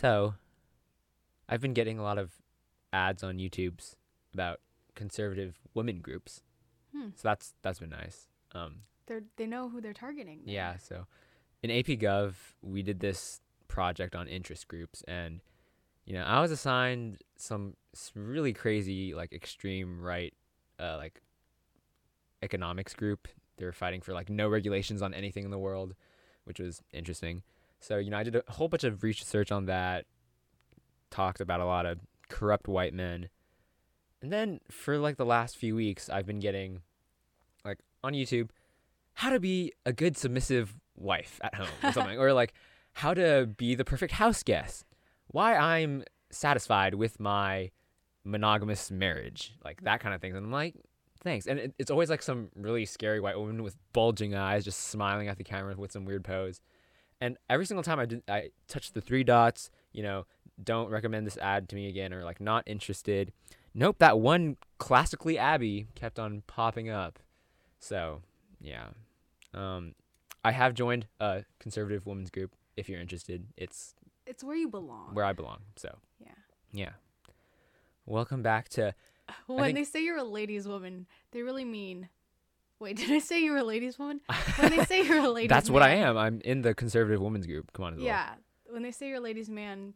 So, 0.00 0.34
I've 1.48 1.60
been 1.60 1.74
getting 1.74 1.98
a 1.98 2.04
lot 2.04 2.18
of 2.18 2.30
ads 2.92 3.24
on 3.24 3.38
YouTube's 3.38 3.96
about 4.32 4.60
conservative 4.94 5.58
women 5.74 5.98
groups. 5.98 6.42
Hmm. 6.94 7.08
So 7.16 7.22
that's 7.24 7.54
that's 7.62 7.80
been 7.80 7.90
nice. 7.90 8.28
Um, 8.54 8.82
They're 9.06 9.22
they 9.36 9.46
know 9.46 9.68
who 9.68 9.80
they're 9.80 9.92
targeting. 9.92 10.42
then. 10.44 10.54
yeah. 10.54 10.76
So, 10.78 11.06
in 11.64 11.72
AP 11.72 11.98
Gov, 11.98 12.34
we 12.62 12.84
did 12.84 13.00
this 13.00 13.40
project 13.66 14.14
on 14.14 14.28
interest 14.28 14.68
groups, 14.68 15.02
and 15.08 15.40
you 16.04 16.14
know, 16.14 16.22
I 16.22 16.40
was 16.42 16.52
assigned 16.52 17.18
some 17.34 17.74
really 18.14 18.52
crazy, 18.52 19.14
like 19.14 19.32
extreme 19.32 20.00
right, 20.00 20.32
uh, 20.78 20.96
like 20.96 21.22
economics 22.40 22.94
group. 22.94 23.26
They 23.56 23.64
were 23.64 23.72
fighting 23.72 24.00
for 24.00 24.12
like 24.12 24.30
no 24.30 24.48
regulations 24.48 25.02
on 25.02 25.12
anything 25.12 25.44
in 25.44 25.50
the 25.50 25.58
world, 25.58 25.96
which 26.44 26.60
was 26.60 26.84
interesting. 26.92 27.42
So, 27.80 27.98
you 27.98 28.10
know, 28.10 28.18
I 28.18 28.22
did 28.22 28.36
a 28.36 28.42
whole 28.48 28.68
bunch 28.68 28.84
of 28.84 29.02
research 29.02 29.52
on 29.52 29.66
that, 29.66 30.06
talked 31.10 31.40
about 31.40 31.60
a 31.60 31.64
lot 31.64 31.86
of 31.86 31.98
corrupt 32.28 32.68
white 32.68 32.92
men. 32.92 33.28
And 34.20 34.32
then 34.32 34.60
for 34.70 34.98
like 34.98 35.16
the 35.16 35.24
last 35.24 35.56
few 35.56 35.76
weeks, 35.76 36.08
I've 36.08 36.26
been 36.26 36.40
getting 36.40 36.82
like 37.64 37.78
on 38.02 38.14
YouTube 38.14 38.50
how 39.14 39.30
to 39.30 39.40
be 39.40 39.72
a 39.84 39.92
good 39.92 40.16
submissive 40.16 40.76
wife 40.96 41.40
at 41.42 41.54
home 41.54 41.68
or 41.82 41.92
something, 41.92 42.18
or 42.18 42.32
like 42.32 42.52
how 42.92 43.14
to 43.14 43.48
be 43.56 43.74
the 43.74 43.84
perfect 43.84 44.12
house 44.12 44.42
guest, 44.42 44.84
why 45.28 45.56
I'm 45.56 46.04
satisfied 46.30 46.94
with 46.94 47.18
my 47.18 47.70
monogamous 48.24 48.90
marriage, 48.90 49.54
like 49.64 49.82
that 49.82 50.00
kind 50.00 50.14
of 50.14 50.20
thing. 50.20 50.36
And 50.36 50.46
I'm 50.46 50.52
like, 50.52 50.74
thanks. 51.22 51.46
And 51.46 51.58
it, 51.58 51.74
it's 51.78 51.90
always 51.90 52.10
like 52.10 52.22
some 52.22 52.50
really 52.54 52.84
scary 52.84 53.20
white 53.20 53.38
woman 53.38 53.62
with 53.62 53.76
bulging 53.92 54.34
eyes, 54.34 54.64
just 54.64 54.88
smiling 54.88 55.28
at 55.28 55.36
the 55.36 55.44
camera 55.44 55.74
with 55.76 55.92
some 55.92 56.04
weird 56.04 56.24
pose. 56.24 56.60
And 57.20 57.36
every 57.50 57.66
single 57.66 57.82
time 57.82 57.98
I 57.98 58.06
did, 58.06 58.22
I 58.28 58.50
touched 58.68 58.94
the 58.94 59.00
three 59.00 59.24
dots, 59.24 59.70
you 59.92 60.02
know, 60.02 60.26
don't 60.62 60.88
recommend 60.90 61.26
this 61.26 61.36
ad 61.38 61.68
to 61.70 61.76
me 61.76 61.88
again, 61.88 62.12
or 62.12 62.24
like 62.24 62.40
not 62.40 62.62
interested. 62.66 63.32
Nope, 63.74 63.96
that 63.98 64.18
one 64.18 64.56
classically 64.78 65.38
Abby 65.38 65.86
kept 65.94 66.18
on 66.18 66.42
popping 66.46 66.88
up. 66.90 67.18
So, 67.80 68.22
yeah. 68.60 68.88
Um, 69.54 69.94
I 70.44 70.52
have 70.52 70.74
joined 70.74 71.06
a 71.20 71.44
conservative 71.58 72.06
women's 72.06 72.30
group. 72.30 72.54
If 72.76 72.88
you're 72.88 73.00
interested, 73.00 73.46
it's 73.56 73.94
It's 74.26 74.42
where 74.44 74.56
you 74.56 74.68
belong. 74.68 75.14
where 75.14 75.24
I 75.24 75.32
belong. 75.32 75.60
So, 75.76 75.98
Yeah. 76.20 76.34
yeah. 76.72 76.92
Welcome 78.06 78.42
back 78.42 78.68
to 78.70 78.94
when 79.46 79.64
think- 79.64 79.76
they 79.78 79.84
say 79.84 80.02
you're 80.04 80.16
a 80.16 80.24
ladies 80.24 80.66
woman, 80.66 81.06
they 81.32 81.42
really 81.42 81.64
mean. 81.64 82.08
Wait, 82.80 82.96
did 82.98 83.10
I 83.10 83.18
say 83.18 83.40
you're 83.42 83.56
a 83.56 83.64
ladies 83.64 83.98
woman? 83.98 84.20
When 84.58 84.70
they 84.76 84.84
say 84.84 85.04
you're 85.04 85.18
a 85.24 85.28
ladies, 85.28 85.48
That's 85.50 85.70
what 85.70 85.82
I 85.82 85.90
am. 85.96 86.16
I'm 86.16 86.40
in 86.44 86.62
the 86.62 86.74
conservative 86.74 87.20
women's 87.20 87.46
group. 87.46 87.72
Come 87.72 87.84
on, 87.86 87.92
Isabel. 87.94 88.06
Yeah, 88.06 88.34
when 88.70 88.82
they 88.82 88.90
say 88.92 89.08
you're 89.08 89.16
a 89.18 89.20
ladies 89.20 89.48
man 89.50 89.94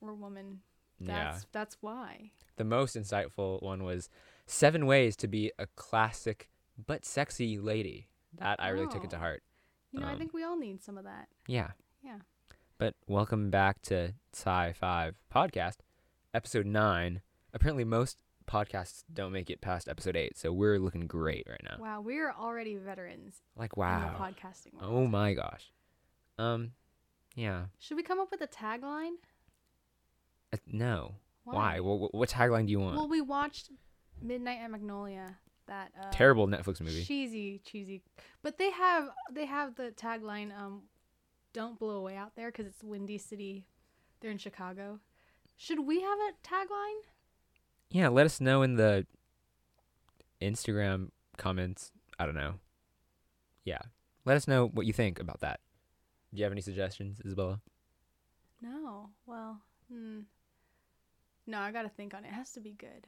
or 0.00 0.14
woman, 0.14 0.60
Yeah. 0.98 1.32
that's 1.32 1.46
that's 1.52 1.76
why. 1.80 2.30
The 2.56 2.64
most 2.64 2.96
insightful 2.96 3.62
one 3.62 3.84
was 3.84 4.08
seven 4.46 4.86
ways 4.86 5.16
to 5.16 5.28
be 5.28 5.52
a 5.58 5.66
classic 5.76 6.48
but 6.86 7.04
sexy 7.04 7.58
lady. 7.58 8.08
That 8.38 8.62
I 8.62 8.68
really 8.68 8.86
took 8.88 9.04
it 9.04 9.10
to 9.10 9.16
Oh. 9.16 9.20
heart. 9.20 9.42
You 9.92 10.00
know, 10.00 10.06
I 10.06 10.12
Um, 10.12 10.18
think 10.18 10.34
we 10.34 10.44
all 10.44 10.56
need 10.58 10.82
some 10.82 10.98
of 10.98 11.04
that. 11.04 11.28
Yeah. 11.46 11.72
Yeah. 12.02 12.18
But 12.78 12.94
welcome 13.06 13.50
back 13.50 13.80
to 13.82 14.14
Sci 14.32 14.72
Five 14.74 15.16
Podcast, 15.34 15.78
episode 16.34 16.66
nine. 16.66 17.22
Apparently, 17.54 17.84
most 17.84 18.22
podcasts 18.48 19.04
don't 19.12 19.30
make 19.32 19.50
it 19.50 19.60
past 19.60 19.88
episode 19.88 20.16
eight, 20.16 20.36
so 20.38 20.52
we're 20.52 20.78
looking 20.78 21.06
great 21.06 21.46
right 21.48 21.60
now. 21.62 21.76
Wow, 21.78 22.00
we 22.00 22.18
are 22.18 22.32
already 22.32 22.76
veterans 22.76 23.36
Like, 23.56 23.72
in 23.76 23.80
the 23.80 23.86
wow. 23.86 24.16
podcasting 24.18 24.80
world. 24.80 24.92
Oh 24.94 25.06
my 25.06 25.34
gosh. 25.34 25.70
Um, 26.38 26.72
yeah. 27.36 27.66
Should 27.78 27.96
we 27.96 28.02
come 28.02 28.18
up 28.18 28.30
with 28.30 28.40
a 28.40 28.46
tagline? 28.48 29.14
Uh, 30.52 30.56
no. 30.66 31.14
Why? 31.44 31.80
What, 31.80 32.14
what 32.14 32.28
tagline 32.28 32.66
do 32.66 32.72
you 32.72 32.80
want? 32.80 32.96
Well, 32.96 33.08
we 33.08 33.20
watched 33.20 33.70
Midnight 34.20 34.58
at 34.62 34.70
Magnolia. 34.70 35.36
That 35.66 35.92
uh, 36.00 36.10
Terrible 36.10 36.46
Netflix 36.46 36.80
movie. 36.80 37.04
cheesy, 37.04 37.60
cheesy. 37.64 38.02
But 38.42 38.56
they 38.56 38.70
have 38.70 39.10
they 39.30 39.44
have 39.44 39.74
the 39.76 39.92
tagline, 39.94 40.50
um, 40.58 40.84
"Don't 41.52 41.78
blow 41.78 41.96
away 41.96 42.16
out 42.16 42.34
there" 42.36 42.50
because 42.50 42.66
it's 42.66 42.82
Windy 42.82 43.18
City. 43.18 43.66
They're 44.20 44.30
in 44.30 44.38
Chicago. 44.38 45.00
Should 45.58 45.80
we 45.86 46.00
have 46.00 46.18
a 46.18 46.32
tagline? 46.46 47.00
Yeah, 47.90 48.08
let 48.08 48.26
us 48.26 48.40
know 48.40 48.62
in 48.62 48.76
the 48.76 49.06
Instagram 50.40 51.10
comments. 51.36 51.92
I 52.18 52.26
don't 52.26 52.34
know. 52.34 52.54
Yeah. 53.64 53.80
Let 54.24 54.36
us 54.36 54.48
know 54.48 54.66
what 54.66 54.86
you 54.86 54.92
think 54.92 55.20
about 55.20 55.40
that. 55.40 55.60
Do 56.32 56.38
you 56.38 56.44
have 56.44 56.52
any 56.52 56.60
suggestions, 56.60 57.20
Isabella? 57.24 57.60
No. 58.60 59.10
Well, 59.26 59.60
hmm. 59.90 60.20
No, 61.46 61.58
I 61.60 61.72
got 61.72 61.82
to 61.82 61.88
think 61.88 62.12
on 62.12 62.24
it. 62.24 62.28
It 62.28 62.34
has 62.34 62.52
to 62.52 62.60
be 62.60 62.72
good. 62.72 63.06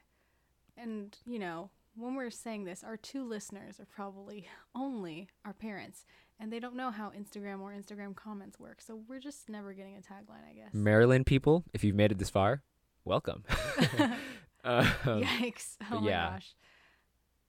And, 0.78 1.16
you 1.26 1.38
know, 1.38 1.70
when 1.94 2.14
we're 2.14 2.30
saying 2.30 2.64
this, 2.64 2.82
our 2.82 2.96
two 2.96 3.22
listeners 3.22 3.78
are 3.78 3.84
probably 3.84 4.48
only 4.74 5.28
our 5.44 5.52
parents, 5.52 6.06
and 6.38 6.50
they 6.50 6.58
don't 6.58 6.76
know 6.76 6.90
how 6.90 7.10
Instagram 7.10 7.60
or 7.60 7.72
Instagram 7.72 8.16
comments 8.16 8.58
work. 8.58 8.80
So 8.80 9.00
we're 9.08 9.20
just 9.20 9.50
never 9.50 9.74
getting 9.74 9.96
a 9.96 10.00
tagline, 10.00 10.48
I 10.48 10.54
guess. 10.54 10.72
Maryland 10.72 11.26
people, 11.26 11.64
if 11.74 11.84
you've 11.84 11.96
made 11.96 12.12
it 12.12 12.18
this 12.18 12.30
far, 12.30 12.62
welcome. 13.04 13.44
um, 14.64 14.84
Yikes. 15.04 15.76
Oh 15.90 16.00
my 16.00 16.08
yeah. 16.08 16.30
gosh. 16.30 16.54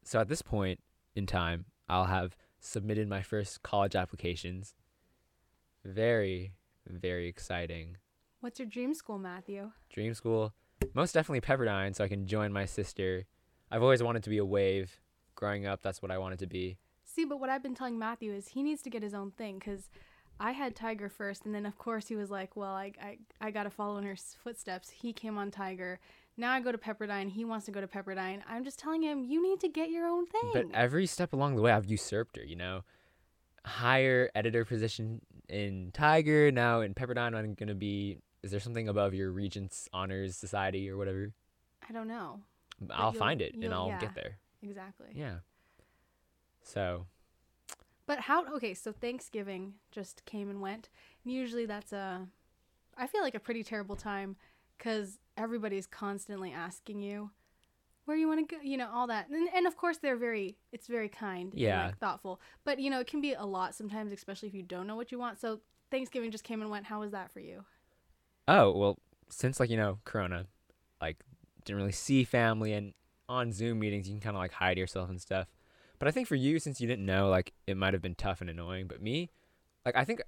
so 0.04 0.20
at 0.20 0.28
this 0.28 0.42
point 0.42 0.80
in 1.16 1.26
time, 1.26 1.66
I'll 1.90 2.06
have 2.06 2.38
submitted 2.60 3.08
my 3.08 3.22
first 3.22 3.64
college 3.64 3.96
applications. 3.96 4.76
Very, 5.84 6.54
very 6.88 7.28
exciting. 7.28 7.98
What's 8.40 8.60
your 8.60 8.68
dream 8.68 8.94
school, 8.94 9.18
Matthew? 9.20 9.72
Dream 9.90 10.14
school, 10.14 10.54
most 10.94 11.14
definitely 11.14 11.42
Pepperdine, 11.42 11.96
so 11.96 12.04
I 12.04 12.08
can 12.08 12.28
join 12.28 12.54
my 12.54 12.66
sister. 12.66 13.26
I've 13.70 13.84
always 13.84 14.02
wanted 14.02 14.24
to 14.24 14.30
be 14.30 14.38
a 14.38 14.46
wave. 14.46 15.00
Growing 15.36 15.66
up, 15.66 15.82
that's 15.82 16.02
what 16.02 16.12
I 16.12 16.18
wanted 16.18 16.40
to 16.40 16.48
be. 16.48 16.78
See, 17.04 17.26
but 17.26 17.40
what 17.40 17.50
I've 17.50 17.64
been 17.64 17.76
telling 17.76 17.98
Matthew 17.98 18.32
is 18.32 18.50
he 18.50 18.64
needs 18.64 18.82
to 18.84 18.90
get 18.90 19.02
his 19.02 19.14
own 19.14 19.32
thing 19.32 19.60
because 19.60 19.90
I 20.40 20.52
had 20.52 20.76
Tiger 20.76 21.10
first, 21.10 21.46
and 21.46 21.54
then 21.54 21.66
of 21.66 21.78
course 21.78 22.08
he 22.08 22.16
was 22.16 22.30
like, 22.30 22.56
"Well, 22.56 22.74
I 22.74 22.94
I, 23.02 23.18
I 23.40 23.52
got 23.52 23.64
to 23.64 23.70
follow 23.70 23.98
in 23.98 24.04
her 24.04 24.16
footsteps." 24.16 24.90
He 24.90 25.14
came 25.14 25.38
on 25.38 25.52
Tiger. 25.52 26.00
Now 26.42 26.52
I 26.52 26.60
go 26.60 26.72
to 26.72 26.78
Pepperdine. 26.78 27.30
He 27.30 27.46
wants 27.46 27.66
to 27.68 27.72
go 27.72 27.80
to 27.80 27.88
Pepperdine. 27.88 28.42
I'm 28.50 28.64
just 28.64 28.80
telling 28.80 29.04
him 29.04 29.24
you 29.24 29.42
need 29.42 29.60
to 29.62 29.70
get 29.70 29.90
your 29.90 30.08
own 30.08 30.26
thing. 30.26 30.52
But 30.54 30.66
every 30.74 31.06
step 31.06 31.34
along 31.34 31.56
the 31.56 31.62
way, 31.62 31.72
I've 31.72 31.86
usurped 31.86 32.36
her. 32.38 32.44
You 32.44 32.56
know, 32.56 32.84
higher 33.64 34.30
editor 34.36 34.66
position 34.66 35.22
in 35.48 35.92
Tiger. 35.94 36.52
Now 36.52 36.82
in 36.82 36.94
Pepperdine, 36.94 37.36
I'm 37.36 37.54
gonna 37.54 37.76
be. 37.76 38.18
Is 38.44 38.52
there 38.52 38.60
something 38.60 38.90
above 38.90 39.14
your 39.14 39.32
Regents 39.32 39.88
Honors 39.94 40.36
Society 40.36 40.90
or 40.90 40.98
whatever? 40.98 41.32
I 41.88 41.94
don't 41.94 42.08
know 42.08 42.40
I'll 42.90 43.12
find 43.12 43.42
it 43.42 43.54
and 43.54 43.74
I'll 43.74 43.88
yeah. 43.88 44.00
get 44.00 44.16
there. 44.16 44.38
exactly. 44.64 45.10
Yeah. 45.14 45.36
So 46.64 47.06
But 48.06 48.22
how? 48.22 48.46
Okay, 48.56 48.74
so 48.74 48.92
Thanksgiving 48.92 49.76
just 49.92 50.26
came 50.26 50.50
and 50.50 50.62
went. 50.62 50.90
And 51.24 51.34
usually 51.34 51.66
that's 51.66 51.94
a, 51.94 52.28
I 52.98 53.08
feel 53.08 53.22
like 53.22 53.36
a 53.36 53.40
pretty 53.40 53.64
terrible 53.64 53.96
time, 53.96 54.36
because 54.78 55.20
everybody's 55.38 55.88
constantly 55.88 56.52
asking 56.52 57.02
you, 57.02 57.32
where 58.06 58.18
you 58.18 58.28
want 58.28 58.48
to 58.50 58.56
go, 58.56 58.62
you 58.62 58.78
know, 58.78 58.90
all 58.94 59.08
that. 59.08 59.30
And, 59.30 59.48
and 59.54 59.68
of 59.68 59.78
course 59.78 59.98
they're 59.98 60.18
very, 60.18 60.58
it's 60.72 60.88
very 60.88 61.10
kind, 61.10 61.52
and, 61.54 61.62
Yeah. 61.62 61.86
like, 61.86 61.98
thoughtful. 62.00 62.42
But 62.64 62.80
you 62.80 62.90
know, 62.90 63.00
it 63.00 63.08
can 63.08 63.22
be 63.22 63.34
a 63.34 63.46
lot 63.46 63.76
sometimes, 63.76 64.12
especially 64.12 64.50
if 64.50 64.56
you 64.56 64.64
don't 64.64 64.88
know 64.88 64.96
what 64.96 65.12
you 65.12 65.20
want. 65.20 65.40
So 65.40 65.62
Thanksgiving 65.92 66.32
just 66.32 66.44
came 66.44 66.62
and 66.62 66.70
went. 66.72 66.86
How 66.86 67.00
was 67.02 67.12
that 67.12 67.32
for 67.32 67.40
you? 67.40 67.66
Oh, 68.48 68.72
well, 68.72 68.98
since 69.30 69.60
like, 69.60 69.70
you 69.70 69.78
know, 69.78 70.00
Corona, 70.04 70.48
like 71.02 71.18
didn't 71.64 71.80
really 71.80 71.92
see 71.92 72.24
family 72.24 72.74
and 72.74 72.94
on 73.30 73.52
Zoom 73.54 73.80
meetings 73.80 74.08
you 74.08 74.14
can 74.14 74.22
kind 74.22 74.36
of 74.36 74.42
like 74.42 74.52
hide 74.54 74.78
yourself 74.78 75.10
and 75.10 75.22
stuff. 75.22 75.48
But 76.00 76.08
I 76.08 76.12
think 76.12 76.28
for 76.28 76.36
you 76.36 76.60
since 76.60 76.82
you 76.82 76.88
didn't 76.88 77.06
know, 77.06 77.30
like 77.30 77.54
it 77.68 77.78
might 77.78 77.94
have 77.94 78.02
been 78.02 78.16
tough 78.16 78.42
and 78.42 78.50
annoying, 78.50 78.88
but 78.88 79.02
me, 79.02 79.30
like 79.86 79.96
I 79.96 80.04
think 80.04 80.22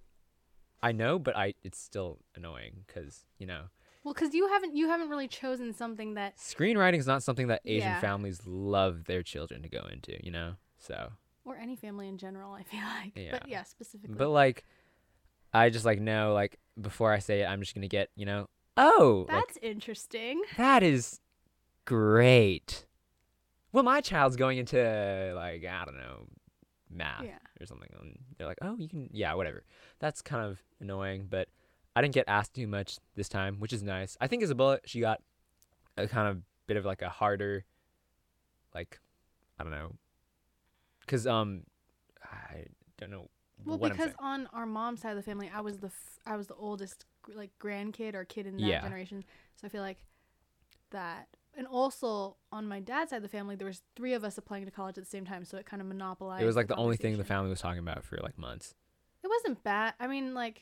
I 0.81 0.91
know, 0.91 1.17
but 1.17 1.35
I 1.35 1.55
it's 1.63 1.79
still 1.79 2.19
annoying 2.35 2.85
cuz, 2.87 3.25
you 3.39 3.47
know, 3.47 3.63
Well, 4.03 4.13
because 4.13 4.33
you 4.33 4.47
haven't, 4.49 4.75
you 4.75 4.87
haven't 4.89 5.09
really 5.09 5.27
chosen 5.27 5.73
something 5.73 6.15
that. 6.15 6.37
screenwriting 6.37 6.97
is 6.99 7.07
not 7.07 7.23
something 7.23 7.47
that 7.47 7.61
Asian 7.65 7.89
Yeah. 7.89 7.99
families 7.99 8.41
love 8.45 9.05
their 9.05 9.23
children 9.23 9.61
to 9.63 9.69
go 9.69 9.85
into, 9.91 10.17
you 10.23 10.31
know? 10.31 10.55
So, 10.77 11.13
Or 11.45 11.55
any 11.57 11.75
family 11.75 12.07
in 12.07 12.17
general, 12.17 12.53
I 12.53 12.63
feel 12.63 12.81
like. 12.81 13.13
Yeah. 13.15 13.31
But 13.31 13.47
yeah, 13.47 13.63
specifically. 13.63 14.15
but 14.17 14.29
like 14.29 14.65
I 15.53 15.69
just 15.69 15.85
like 15.85 15.99
know 16.01 16.33
like 16.33 16.59
before 16.79 17.13
I 17.13 17.19
say 17.19 17.41
it, 17.41 17.45
I'm 17.45 17.59
just 17.61 17.73
going 17.75 17.83
to 17.83 17.87
get, 17.87 18.09
you 18.15 18.25
know, 18.25 18.47
oh, 18.75 19.25
like, 19.29 19.45
That's 19.47 19.57
interesting. 19.61 20.41
That 20.57 20.83
is 20.83 21.19
great. 21.85 22.85
Well, 23.71 23.83
my 23.83 24.01
child's 24.01 24.35
going 24.35 24.57
into 24.57 24.77
like 25.35 25.65
I 25.65 25.85
don't 25.85 25.97
know 25.97 26.27
math 26.89 27.23
Yeah. 27.23 27.37
or 27.59 27.65
something, 27.65 27.89
and 27.99 28.19
they're 28.37 28.47
like, 28.47 28.59
"Oh, 28.61 28.75
you 28.77 28.87
can, 28.87 29.09
yeah, 29.11 29.33
whatever." 29.33 29.63
That's 29.99 30.21
kind 30.21 30.45
of 30.45 30.61
annoying, 30.79 31.27
but 31.29 31.49
I 31.95 32.01
didn't 32.01 32.13
get 32.13 32.25
asked 32.27 32.53
too 32.53 32.67
much 32.67 32.97
this 33.15 33.29
time, 33.29 33.57
which 33.59 33.73
is 33.73 33.83
nice. 33.83 34.17
I 34.19 34.27
think 34.27 34.43
Isabella 34.43 34.79
she 34.85 34.99
got 34.99 35.21
a 35.97 36.07
kind 36.07 36.27
of 36.27 36.41
bit 36.67 36.77
of 36.77 36.85
like 36.85 37.01
a 37.01 37.09
harder, 37.09 37.65
like 38.73 38.99
I 39.59 39.63
don't 39.63 39.71
know, 39.71 39.91
because 41.01 41.27
um, 41.27 41.63
I 42.23 42.65
don't 42.97 43.11
know 43.11 43.29
Well, 43.65 43.77
what 43.77 43.91
because 43.91 44.11
on 44.19 44.47
our 44.53 44.65
mom's 44.65 45.01
side 45.01 45.11
of 45.11 45.17
the 45.17 45.23
family, 45.23 45.51
I 45.53 45.61
was 45.61 45.77
the 45.77 45.87
f- 45.87 46.19
I 46.25 46.35
was 46.35 46.47
the 46.47 46.55
oldest 46.55 47.05
like 47.33 47.51
grandkid 47.59 48.15
or 48.15 48.25
kid 48.25 48.47
in 48.47 48.57
that 48.57 48.63
Yeah. 48.63 48.81
generation. 48.81 49.23
So 49.55 49.67
I 49.67 49.69
feel 49.69 49.81
like 49.81 49.97
that. 50.91 51.27
And 51.55 51.67
also 51.67 52.37
on 52.51 52.67
my 52.67 52.79
dad's 52.79 53.11
side 53.11 53.17
of 53.17 53.23
the 53.23 53.29
family, 53.29 53.55
there 53.55 53.67
was 53.67 53.83
three 53.95 54.13
of 54.13 54.23
us 54.23 54.37
applying 54.39 54.65
to 54.65 54.71
college 54.71 54.97
at 54.97 55.03
the 55.03 55.09
same 55.09 55.25
time, 55.25 55.45
so 55.45 55.57
it 55.57 55.65
kind 55.67 55.81
of 55.81 55.87
monopolized. 55.87 56.41
It 56.41 56.45
was 56.45 56.55
like 56.55 56.67
the 56.67 56.75
only 56.75 56.97
thing 56.97 57.17
the 57.17 57.23
family 57.23 57.49
was 57.51 57.61
talking 57.61 57.79
about 57.79 58.03
for 58.03 58.17
like 58.17 58.37
months. 58.39 58.73
It 59.23 59.27
wasn't 59.27 59.63
bad. 59.63 59.93
I 59.99 60.07
mean, 60.07 60.33
like, 60.33 60.61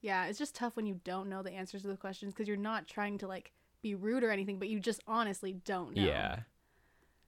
yeah, 0.00 0.26
it's 0.26 0.38
just 0.38 0.54
tough 0.54 0.76
when 0.76 0.86
you 0.86 1.00
don't 1.04 1.28
know 1.28 1.42
the 1.42 1.52
answers 1.52 1.82
to 1.82 1.88
the 1.88 1.96
questions 1.96 2.32
because 2.32 2.48
you're 2.48 2.56
not 2.56 2.86
trying 2.86 3.18
to 3.18 3.26
like 3.26 3.52
be 3.82 3.94
rude 3.94 4.24
or 4.24 4.30
anything, 4.30 4.58
but 4.58 4.68
you 4.68 4.80
just 4.80 5.00
honestly 5.06 5.52
don't 5.64 5.94
know. 5.96 6.02
Yeah. 6.02 6.40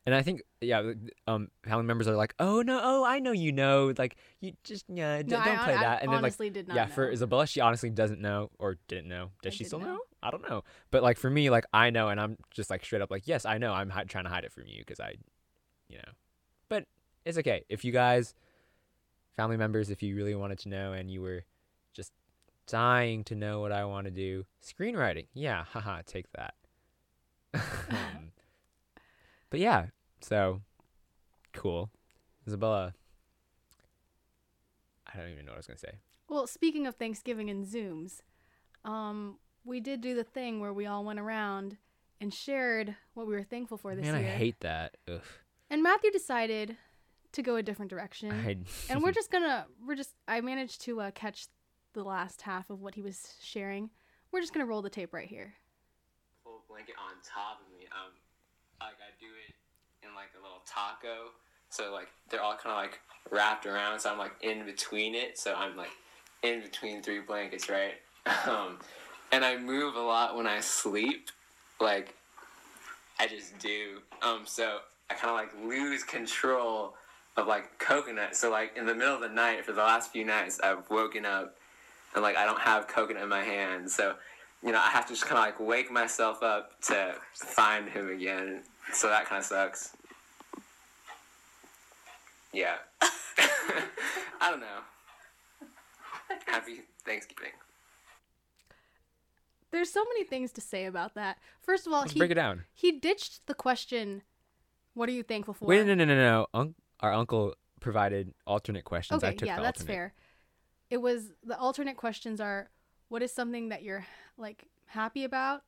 And 0.07 0.15
I 0.15 0.23
think 0.23 0.43
yeah, 0.61 0.93
um, 1.27 1.49
family 1.63 1.85
members 1.85 2.09
are 2.09 2.17
like, 2.17 2.35
"Oh 2.39 2.63
no, 2.63 2.81
oh 2.83 3.05
I 3.05 3.19
know 3.19 3.33
you 3.33 3.53
know, 3.53 3.93
like 3.99 4.17
you 4.41 4.53
just 4.65 4.87
yeah, 4.89 5.23
d- 5.23 5.29
No, 5.31 5.37
don't 5.45 5.57
hon- 5.57 5.65
play 5.65 5.75
I 5.75 5.83
that." 5.83 6.03
And 6.03 6.09
then 6.11 6.17
like 6.23 6.25
honestly 6.25 6.49
did 6.49 6.69
not 6.69 6.77
yeah, 6.77 6.87
for. 6.87 7.11
Isabella, 7.11 7.47
she 7.47 7.61
honestly 7.61 7.91
doesn't 7.91 8.21
know 8.21 8.51
or 8.59 8.79
didn't 8.89 9.09
know. 9.09 9.31
Does 9.43 9.53
I 9.53 9.57
she 9.57 9.65
still 9.65 9.79
know? 9.79 9.87
know. 9.87 9.99
I 10.23 10.31
don't 10.31 10.49
know. 10.49 10.65
But 10.91 11.03
like 11.03 11.19
for 11.19 11.29
me, 11.29 11.51
like 11.51 11.67
I 11.73 11.91
know, 11.91 12.09
and 12.09 12.19
I'm 12.19 12.39
just 12.51 12.71
like 12.71 12.85
straight 12.85 13.03
up 13.03 13.11
like, 13.11 13.29
yes, 13.29 13.45
I 13.45 13.59
know. 13.59 13.73
I'm 13.73 13.91
hi- 13.91 14.05
trying 14.05 14.25
to 14.25 14.31
hide 14.31 14.45
it 14.45 14.53
from 14.53 14.67
you 14.67 14.79
because 14.79 15.01
I, 15.01 15.15
you 15.89 15.99
know, 15.99 16.13
but 16.69 16.87
it's 17.27 17.37
okay 17.39 17.65
if 17.69 17.85
you 17.85 17.93
guys, 17.93 18.35
family 19.37 19.59
members, 19.59 19.91
if 19.91 20.03
you 20.03 20.17
really 20.17 20.35
wanted 20.35 20.59
to 20.61 20.71
know 20.71 20.93
and 20.93 21.11
you 21.11 21.21
were 21.21 21.45
just 21.93 22.13
dying 22.71 23.25
to 23.25 23.35
know 23.35 23.61
what 23.61 23.73
I 23.73 23.85
want 23.85 24.05
to 24.07 24.11
do, 24.11 24.47
screenwriting, 24.65 25.27
yeah, 25.35 25.65
haha, 25.69 26.03
take 26.07 26.31
that. 26.33 26.55
um, 27.55 28.33
but 29.51 29.61
yeah, 29.61 29.87
so 30.21 30.61
cool, 31.53 31.91
Isabella. 32.47 32.95
I 35.13 35.19
don't 35.19 35.31
even 35.31 35.45
know 35.45 35.53
what 35.53 35.57
I 35.57 35.59
was 35.59 35.67
gonna 35.67 35.79
say. 35.79 35.95
Well, 36.29 36.47
speaking 36.47 36.87
of 36.87 36.95
Thanksgiving 36.95 37.51
and 37.51 37.67
Zooms, 37.67 38.21
um, 38.85 39.39
we 39.65 39.81
did 39.81 40.01
do 40.01 40.15
the 40.15 40.23
thing 40.23 40.61
where 40.61 40.73
we 40.73 40.87
all 40.87 41.05
went 41.05 41.19
around 41.19 41.77
and 42.21 42.33
shared 42.33 42.95
what 43.15 43.27
we 43.27 43.35
were 43.35 43.43
thankful 43.43 43.77
for 43.77 43.97
this 43.97 44.05
year. 44.05 44.13
Man, 44.15 44.25
I 44.25 44.29
hate 44.29 44.61
that. 44.61 44.97
Ugh. 45.09 45.21
and 45.69 45.83
Matthew 45.83 46.13
decided 46.13 46.77
to 47.33 47.43
go 47.43 47.57
a 47.57 47.63
different 47.63 47.91
direction. 47.91 48.65
And 48.89 49.03
we're 49.03 49.13
just 49.21 49.33
gonna 49.33 49.67
we're 49.85 49.97
just 49.97 50.15
I 50.29 50.41
managed 50.41 50.83
to 50.83 51.01
uh, 51.01 51.11
catch 51.11 51.49
the 51.93 52.05
last 52.05 52.43
half 52.43 52.71
of 52.71 52.81
what 52.81 52.95
he 52.95 53.03
was 53.03 53.35
sharing. 53.43 53.91
We're 54.33 54.41
just 54.41 54.53
gonna 54.53 54.67
roll 54.67 54.83
the 54.83 54.91
tape 54.91 55.13
right 55.13 55.29
here. 55.29 55.55
full 56.45 56.63
blanket 56.69 56.95
on 56.99 57.15
top 57.23 57.61
of 57.61 57.73
me. 57.79 57.87
Um, 57.93 58.13
like 58.81 58.95
I 59.01 59.11
do 59.21 59.27
it 59.27 59.55
in 60.07 60.15
like 60.15 60.29
a 60.39 60.43
little 60.43 60.63
taco, 60.67 61.31
so 61.69 61.93
like 61.93 62.09
they're 62.31 62.43
all 62.43 62.57
kind 62.57 62.73
of 62.75 62.83
like 62.83 63.01
wrapped 63.31 63.67
around, 63.67 64.01
so 64.01 64.11
I'm 64.11 64.19
like 64.19 64.33
in 64.43 64.65
between 64.65 65.15
it, 65.15 65.39
so 65.39 65.55
I'm 65.55 65.77
like 65.77 65.91
in 66.43 66.61
between 66.63 67.03
three 67.03 67.21
blankets, 67.21 67.69
right? 67.69 67.95
Um, 68.47 68.79
and 69.33 69.45
I 69.45 69.57
move 69.57 69.95
a 69.97 70.01
lot 70.01 70.37
when 70.37 70.47
I 70.47 70.61
sleep, 70.61 71.31
like 71.81 72.15
I 73.19 73.27
just 73.27 73.59
do. 73.59 74.01
Um, 74.23 74.43
so 74.45 74.79
I 75.11 75.15
kind 75.15 75.31
of 75.31 75.37
like 75.37 75.69
lose 75.69 76.03
control 76.05 76.95
of 77.37 77.47
like 77.47 77.79
coconut. 77.79 78.37
So 78.37 78.51
like 78.51 78.77
in 78.77 78.87
the 78.87 78.95
middle 78.95 79.15
of 79.15 79.21
the 79.21 79.29
night 79.29 79.65
for 79.65 79.73
the 79.73 79.83
last 79.83 80.11
few 80.13 80.25
nights, 80.25 80.61
I've 80.63 80.89
woken 80.91 81.25
up 81.25 81.57
and 82.15 82.23
like 82.23 82.37
I 82.37 82.45
don't 82.45 82.61
have 82.61 82.89
coconut 82.89 83.23
in 83.23 83.29
my 83.29 83.43
hand, 83.43 83.91
so 83.91 84.15
you 84.63 84.73
know, 84.73 84.79
I 84.79 84.89
have 84.91 85.07
to 85.07 85.13
just 85.15 85.25
kind 85.27 85.39
of 85.39 85.45
like 85.45 85.61
wake 85.61 85.91
myself 85.91 86.43
up 86.43 86.81
to 86.83 87.15
find 87.35 87.89
him 87.89 88.11
again. 88.11 88.63
So 88.93 89.09
that 89.09 89.27
kind 89.27 89.39
of 89.41 89.45
sucks. 89.47 89.97
Yeah. 92.53 92.77
I 94.41 94.51
don't 94.51 94.61
know. 94.61 94.81
Happy 96.47 96.81
Thanksgiving. 97.05 97.53
There's 99.71 99.91
so 99.93 100.03
many 100.05 100.25
things 100.25 100.51
to 100.53 100.61
say 100.61 100.87
about 100.87 101.15
that. 101.15 101.39
First 101.63 101.87
of 101.87 101.93
all, 101.93 102.01
Let's 102.01 102.13
he 102.13 102.19
break 102.19 102.33
it 102.33 102.35
down. 102.35 102.65
he 102.75 102.91
ditched 102.93 103.47
the 103.47 103.55
question, 103.55 104.23
"What 104.95 105.09
are 105.09 105.13
you 105.13 105.23
thankful 105.23 105.55
for?" 105.55 105.67
Wait, 105.67 105.87
no, 105.87 105.95
no, 105.95 106.05
no, 106.05 106.15
no. 106.15 106.21
no. 106.23 106.47
Un- 106.53 106.75
our 107.01 107.13
uncle 107.13 107.55
provided 107.81 108.35
alternate 108.47 108.85
questions. 108.85 109.23
I 109.23 109.29
Okay, 109.29 109.37
took 109.37 109.47
yeah, 109.47 109.57
the 109.57 109.63
that's 109.63 109.81
alternate. 109.83 109.95
fair. 109.95 110.15
It 110.91 111.01
was 111.01 111.33
the 111.45 111.57
alternate 111.57 111.97
questions 111.97 112.41
are 112.41 112.71
what 113.09 113.23
is 113.23 113.33
something 113.33 113.69
that 113.71 113.83
you're 113.83 114.07
like 114.37 114.67
happy 114.87 115.25
about 115.25 115.63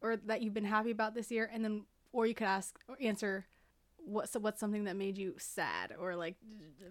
or 0.00 0.16
that 0.16 0.42
you've 0.42 0.54
been 0.54 0.64
happy 0.64 0.90
about 0.90 1.14
this 1.14 1.30
year 1.30 1.48
and 1.52 1.64
then 1.64 1.84
or 2.12 2.26
you 2.26 2.34
could 2.34 2.46
ask 2.46 2.78
or 2.88 2.96
answer 3.00 3.46
what's 3.98 4.34
what's 4.34 4.60
something 4.60 4.84
that 4.84 4.96
made 4.96 5.18
you 5.18 5.34
sad 5.38 5.94
or 5.98 6.16
like 6.16 6.36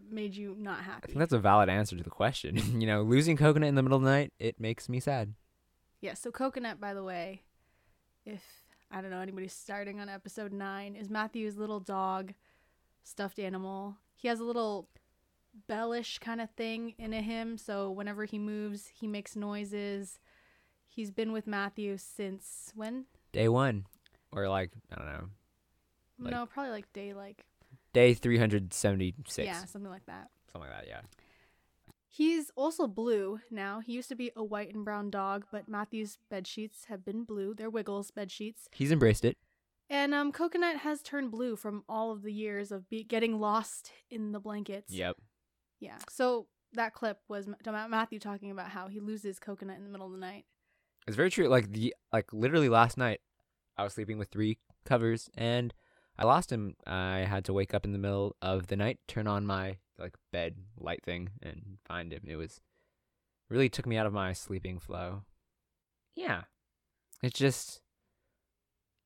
made 0.10 0.36
you 0.36 0.56
not 0.60 0.80
happy 0.81 1.04
I 1.04 1.08
think 1.08 1.19
that's 1.19 1.34
a 1.34 1.40
valid 1.40 1.69
answer 1.69 1.96
to 1.96 2.04
the 2.04 2.10
question. 2.10 2.58
you 2.81 2.88
know, 2.88 3.02
losing 3.02 3.38
coconut 3.38 3.70
in 3.70 3.75
the 3.75 3.84
middle 3.84 3.98
of 3.98 4.04
the 4.04 4.10
night, 4.10 4.34
it 4.40 4.60
makes 4.60 4.88
me 4.88 5.00
sad. 5.00 5.34
Yeah, 6.02 6.13
so 6.13 6.31
coconut 6.31 6.80
by 6.80 6.94
the 6.94 7.04
way, 7.04 7.44
if 8.25 8.44
I 8.92 9.02
don't 9.02 9.12
know 9.12 9.20
anybody's 9.20 9.54
starting 9.54 10.00
on 10.00 10.10
episode 10.10 10.54
9 10.54 10.96
is 10.96 11.10
Matthew's 11.10 11.58
little 11.58 11.80
dog 11.80 12.34
stuffed 13.04 13.40
animal. 13.40 13.98
He 14.16 14.28
has 14.28 14.40
a 14.40 14.44
little 14.44 14.90
bellish 15.68 16.19
kind 16.19 16.42
of 16.42 16.50
thing 16.51 16.94
in 16.98 17.12
him, 17.13 17.57
so 17.57 17.89
whenever 17.92 18.25
he 18.25 18.38
moves, 18.39 18.88
he 18.94 19.07
makes 19.07 19.36
noises. 19.36 20.19
He's 20.88 21.12
been 21.12 21.31
with 21.31 21.48
Matthew 21.48 21.98
since 21.98 22.71
when? 22.75 23.06
Day 23.31 23.50
one, 23.50 23.86
or 24.31 24.48
like 24.50 24.71
I 24.92 24.95
don't 24.95 25.06
know, 25.06 25.30
Like- 26.19 26.31
no, 26.33 26.45
probably 26.45 26.71
like 26.71 26.92
day 26.94 27.13
like 27.13 27.45
day 27.94 28.13
three 28.13 28.38
hundred 28.38 28.74
seventy-six, 28.74 29.45
yeah, 29.45 29.65
something 29.65 29.92
like 29.92 30.06
that. 30.07 30.30
something 30.51 30.69
like 30.69 30.80
that. 30.80 30.88
Yeah. 30.88 31.01
He's 32.10 32.50
also 32.56 32.88
blue 32.88 33.42
now. 33.51 33.80
He 33.80 33.94
used 33.94 34.10
to 34.10 34.15
be 34.15 34.31
a 34.36 34.44
white 34.44 34.74
and 34.74 34.83
brown 34.83 35.12
dog, 35.12 35.45
but 35.51 35.68
Matthew's 35.68 36.18
bed 36.31 36.48
sheets 36.48 36.86
have 36.86 37.06
been 37.06 37.24
blue. 37.25 37.53
They're 37.53 37.69
Wiggles 37.69 38.10
bed 38.12 38.31
sheets. 38.31 38.68
He's 38.71 38.92
embraced 38.92 39.24
it. 39.24 39.38
And 39.89 40.13
um, 40.15 40.31
Coconut 40.31 40.77
has 40.77 41.01
turned 41.03 41.30
blue 41.31 41.56
from 41.56 41.83
all 41.88 42.12
of 42.12 42.24
the 42.24 42.33
years 42.33 42.71
of 42.71 42.89
be- 42.89 43.03
getting 43.03 43.39
lost 43.39 43.92
in 44.10 44.31
the 44.31 44.39
blankets. 44.39 44.92
Yep. 44.94 45.18
Yeah. 45.79 45.97
So 46.09 46.47
that 46.74 46.94
clip 46.94 47.19
was 47.27 47.47
Matthew 47.89 48.19
talking 48.19 48.51
about 48.51 48.69
how 48.69 48.88
he 48.88 49.00
loses 49.00 49.39
Coconut 49.39 49.77
in 49.77 49.83
the 49.83 49.89
middle 49.89 50.07
of 50.07 50.13
the 50.13 50.19
night. 50.19 50.45
It's 51.07 51.15
very 51.15 51.29
true. 51.29 51.47
Like 51.47 51.71
the 51.71 51.94
like 52.12 52.33
literally 52.33 52.69
last 52.69 52.97
night, 52.97 53.21
I 53.77 53.83
was 53.83 53.94
sleeping 53.94 54.18
with 54.18 54.29
three 54.29 54.57
covers 54.85 55.29
and 55.38 55.74
I 56.18 56.25
lost 56.25 56.51
him. 56.51 56.75
I 56.85 57.19
had 57.19 57.45
to 57.45 57.53
wake 57.53 57.74
up 57.74 57.85
in 57.85 57.94
the 57.94 58.00
middle 58.00 58.35
of 58.41 58.68
the 58.68 58.75
night, 58.75 59.00
turn 59.07 59.27
on 59.27 59.45
my 59.45 59.77
like 59.97 60.15
bed 60.31 60.56
light 60.77 61.03
thing, 61.03 61.29
and 61.41 61.77
find 61.85 62.12
him. 62.12 62.24
It 62.27 62.35
was 62.35 62.59
really 63.50 63.69
took 63.69 63.85
me 63.85 63.97
out 63.97 64.06
of 64.06 64.13
my 64.13 64.33
sleeping 64.33 64.79
flow. 64.79 65.24
Yeah, 66.15 66.44
it's 67.24 67.38
just 67.38 67.81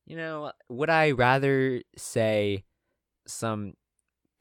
you 0.06 0.16
know 0.16 0.50
would 0.68 0.90
I 0.90 1.12
rather 1.12 1.82
say 1.96 2.64
some 3.26 3.74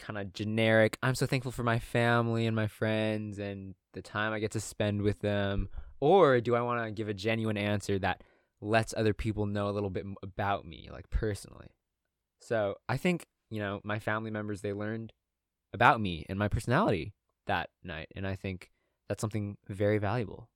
kind 0.02 0.18
of 0.18 0.34
generic 0.34 0.98
i'm 1.04 1.16
so 1.16 1.26
thankful 1.26 1.52
for 1.52 1.64
my 1.64 1.78
family 1.78 2.48
and 2.48 2.56
my 2.56 2.68
friends 2.68 3.38
and 3.38 3.76
the 3.94 4.02
time 4.02 4.34
i 4.34 4.40
get 4.40 4.52
to 4.52 4.60
spend 4.60 5.02
with 5.04 5.20
them 5.20 5.70
or 6.00 6.42
do 6.42 6.56
i 6.56 6.62
want 6.62 6.84
to 6.84 6.92
give 6.92 7.08
a 7.08 7.14
genuine 7.14 7.58
answer 7.58 8.00
that 8.00 8.24
lets 8.62 8.94
other 8.96 9.14
people 9.14 9.46
know 9.46 9.70
a 9.70 9.72
little 9.72 9.90
bit 9.90 10.06
about 10.22 10.66
me 10.66 10.88
like 10.92 11.10
personally? 11.10 11.70
So 12.40 12.76
i 12.88 12.98
think 12.98 13.26
you 13.50 13.60
know 13.60 13.82
my 13.84 14.00
family 14.00 14.32
members 14.32 14.62
they 14.62 14.74
learned 14.74 15.14
about 15.74 16.02
me 16.02 16.26
and 16.30 16.38
my 16.38 16.48
personality 16.48 17.14
that 17.48 17.70
night 17.84 18.08
and 18.16 18.28
i 18.28 18.36
think 18.36 18.70
that's 19.08 19.22
something 19.22 19.58
very 19.68 19.98
valuable. 19.98 20.50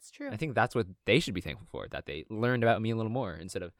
It's 0.00 0.10
true. 0.10 0.30
i 0.30 0.36
think 0.36 0.54
that's 0.54 0.74
what 0.74 0.86
they 1.06 1.18
should 1.20 1.34
be 1.34 1.40
thankful 1.40 1.66
for 1.70 1.88
that 1.90 2.06
they 2.06 2.24
learned 2.28 2.62
about 2.62 2.82
me 2.82 2.90
a 2.90 2.96
little 2.96 3.12
more 3.12 3.34
instead 3.34 3.62
of 3.62 3.72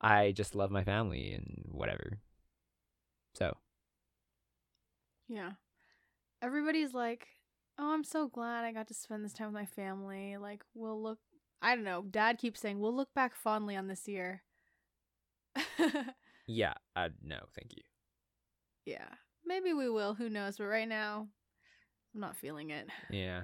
i 0.00 0.32
just 0.32 0.54
love 0.54 0.70
my 0.70 0.84
family 0.84 1.32
and 1.32 1.64
whatever. 1.70 2.18
So 3.34 3.56
yeah. 5.28 5.52
Everybody's 6.42 6.94
like, 6.94 7.26
"Oh, 7.78 7.92
I'm 7.92 8.04
so 8.04 8.28
glad 8.28 8.64
I 8.64 8.72
got 8.72 8.88
to 8.88 8.94
spend 8.94 9.24
this 9.24 9.32
time 9.32 9.48
with 9.48 9.54
my 9.54 9.66
family." 9.66 10.36
Like, 10.36 10.62
we'll 10.74 11.02
look. 11.02 11.18
I 11.60 11.74
don't 11.74 11.84
know. 11.84 12.04
Dad 12.08 12.38
keeps 12.38 12.60
saying 12.60 12.78
we'll 12.78 12.94
look 12.94 13.12
back 13.14 13.34
fondly 13.34 13.76
on 13.76 13.88
this 13.88 14.06
year. 14.06 14.42
yeah 16.46 16.74
uh, 16.94 17.08
no 17.20 17.40
thank 17.52 17.76
you 17.76 17.82
yeah. 18.88 19.08
Maybe 19.44 19.74
we 19.74 19.90
will. 19.90 20.14
Who 20.14 20.30
knows? 20.30 20.56
But 20.56 20.64
right 20.64 20.88
now, 20.88 21.28
I'm 22.14 22.20
not 22.20 22.36
feeling 22.36 22.70
it. 22.70 22.88
yeah 23.10 23.42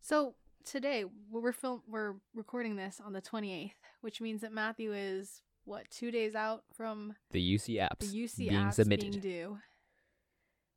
So 0.00 0.34
today 0.64 1.04
we're 1.30 1.52
film 1.52 1.82
we're 1.88 2.14
recording 2.34 2.76
this 2.76 3.00
on 3.04 3.12
the 3.12 3.20
28th, 3.20 3.72
which 4.02 4.20
means 4.20 4.42
that 4.42 4.52
Matthew 4.52 4.92
is 4.94 5.42
what 5.64 5.90
two 5.90 6.10
days 6.10 6.34
out 6.34 6.62
from 6.72 7.14
the 7.32 7.54
uc 7.54 7.68
apps 7.68 8.10
the 8.10 8.24
UC 8.24 8.36
being 8.38 8.52
apps 8.52 8.74
submitted 8.74 9.10
being 9.10 9.20
due. 9.20 9.58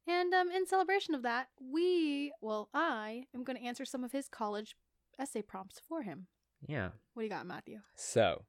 And 0.08 0.34
um, 0.34 0.52
in 0.52 0.66
celebration 0.68 1.16
of 1.16 1.22
that, 1.24 1.48
we 1.62 2.34
well, 2.42 2.70
I 2.74 3.26
am 3.34 3.44
going 3.44 3.58
to 3.58 3.64
answer 3.64 3.86
some 3.86 4.04
of 4.04 4.12
his 4.12 4.28
college 4.28 4.76
essay 5.20 5.42
prompts 5.42 5.80
for 5.88 6.02
him. 6.02 6.28
yeah 6.68 6.90
What 7.14 7.22
do 7.22 7.24
you 7.26 7.30
got, 7.30 7.46
Matthew? 7.46 7.80
So, 7.96 8.44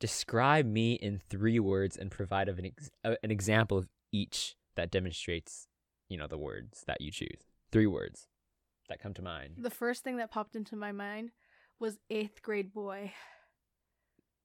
describe 0.00 0.66
me 0.66 0.94
in 0.94 1.18
three 1.30 1.58
words 1.60 1.96
and 1.96 2.10
provide 2.10 2.48
of 2.48 2.58
an 2.58 2.66
ex- 2.66 2.90
uh, 3.04 3.14
an 3.22 3.30
example 3.30 3.78
of 3.78 3.88
each 4.12 4.56
that 4.76 4.90
demonstrates, 4.90 5.68
you 6.08 6.16
know, 6.16 6.26
the 6.26 6.38
words 6.38 6.82
that 6.86 7.00
you 7.00 7.10
choose. 7.10 7.42
Three 7.70 7.86
words. 7.86 8.26
that 8.88 9.00
come 9.00 9.14
to 9.14 9.22
mind. 9.22 9.54
The 9.58 9.70
first 9.70 10.04
thing 10.04 10.16
that 10.18 10.30
popped 10.30 10.54
into 10.56 10.76
my 10.76 10.92
mind 10.92 11.30
was 11.80 11.98
eighth 12.10 12.42
grade 12.42 12.72
boy. 12.72 13.12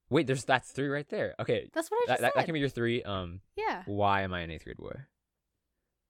Wait, 0.09 0.25
there's 0.27 0.45
that's 0.45 0.71
three 0.71 0.87
right 0.87 1.07
there. 1.09 1.35
Okay, 1.39 1.69
That's 1.73 1.91
what 1.91 1.97
I 1.97 1.99
just 2.07 2.07
that, 2.07 2.19
said. 2.33 2.39
that 2.39 2.45
can 2.45 2.53
be 2.53 2.59
your 2.59 2.69
three. 2.69 3.03
Um, 3.03 3.41
yeah. 3.55 3.83
why 3.85 4.21
am 4.21 4.33
I 4.33 4.39
an 4.41 4.49
eighth 4.49 4.63
grade 4.63 4.77
boy? 4.77 4.95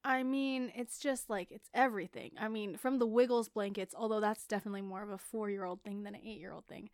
I 0.03 0.23
mean, 0.23 0.71
it's 0.75 0.99
just 0.99 1.29
like 1.29 1.51
it's 1.51 1.69
everything. 1.73 2.31
I 2.39 2.47
mean, 2.47 2.77
from 2.77 2.99
the 2.99 3.07
Wiggles 3.07 3.49
blankets, 3.49 3.93
although 3.97 4.21
that's 4.21 4.47
definitely 4.47 4.81
more 4.81 5.03
of 5.03 5.09
a 5.09 5.17
four 5.17 5.49
year 5.49 5.65
old 5.65 5.83
thing 5.83 6.03
than 6.03 6.15
an 6.15 6.21
eight 6.23 6.39
year 6.39 6.53
old 6.53 6.67
thing. 6.67 6.89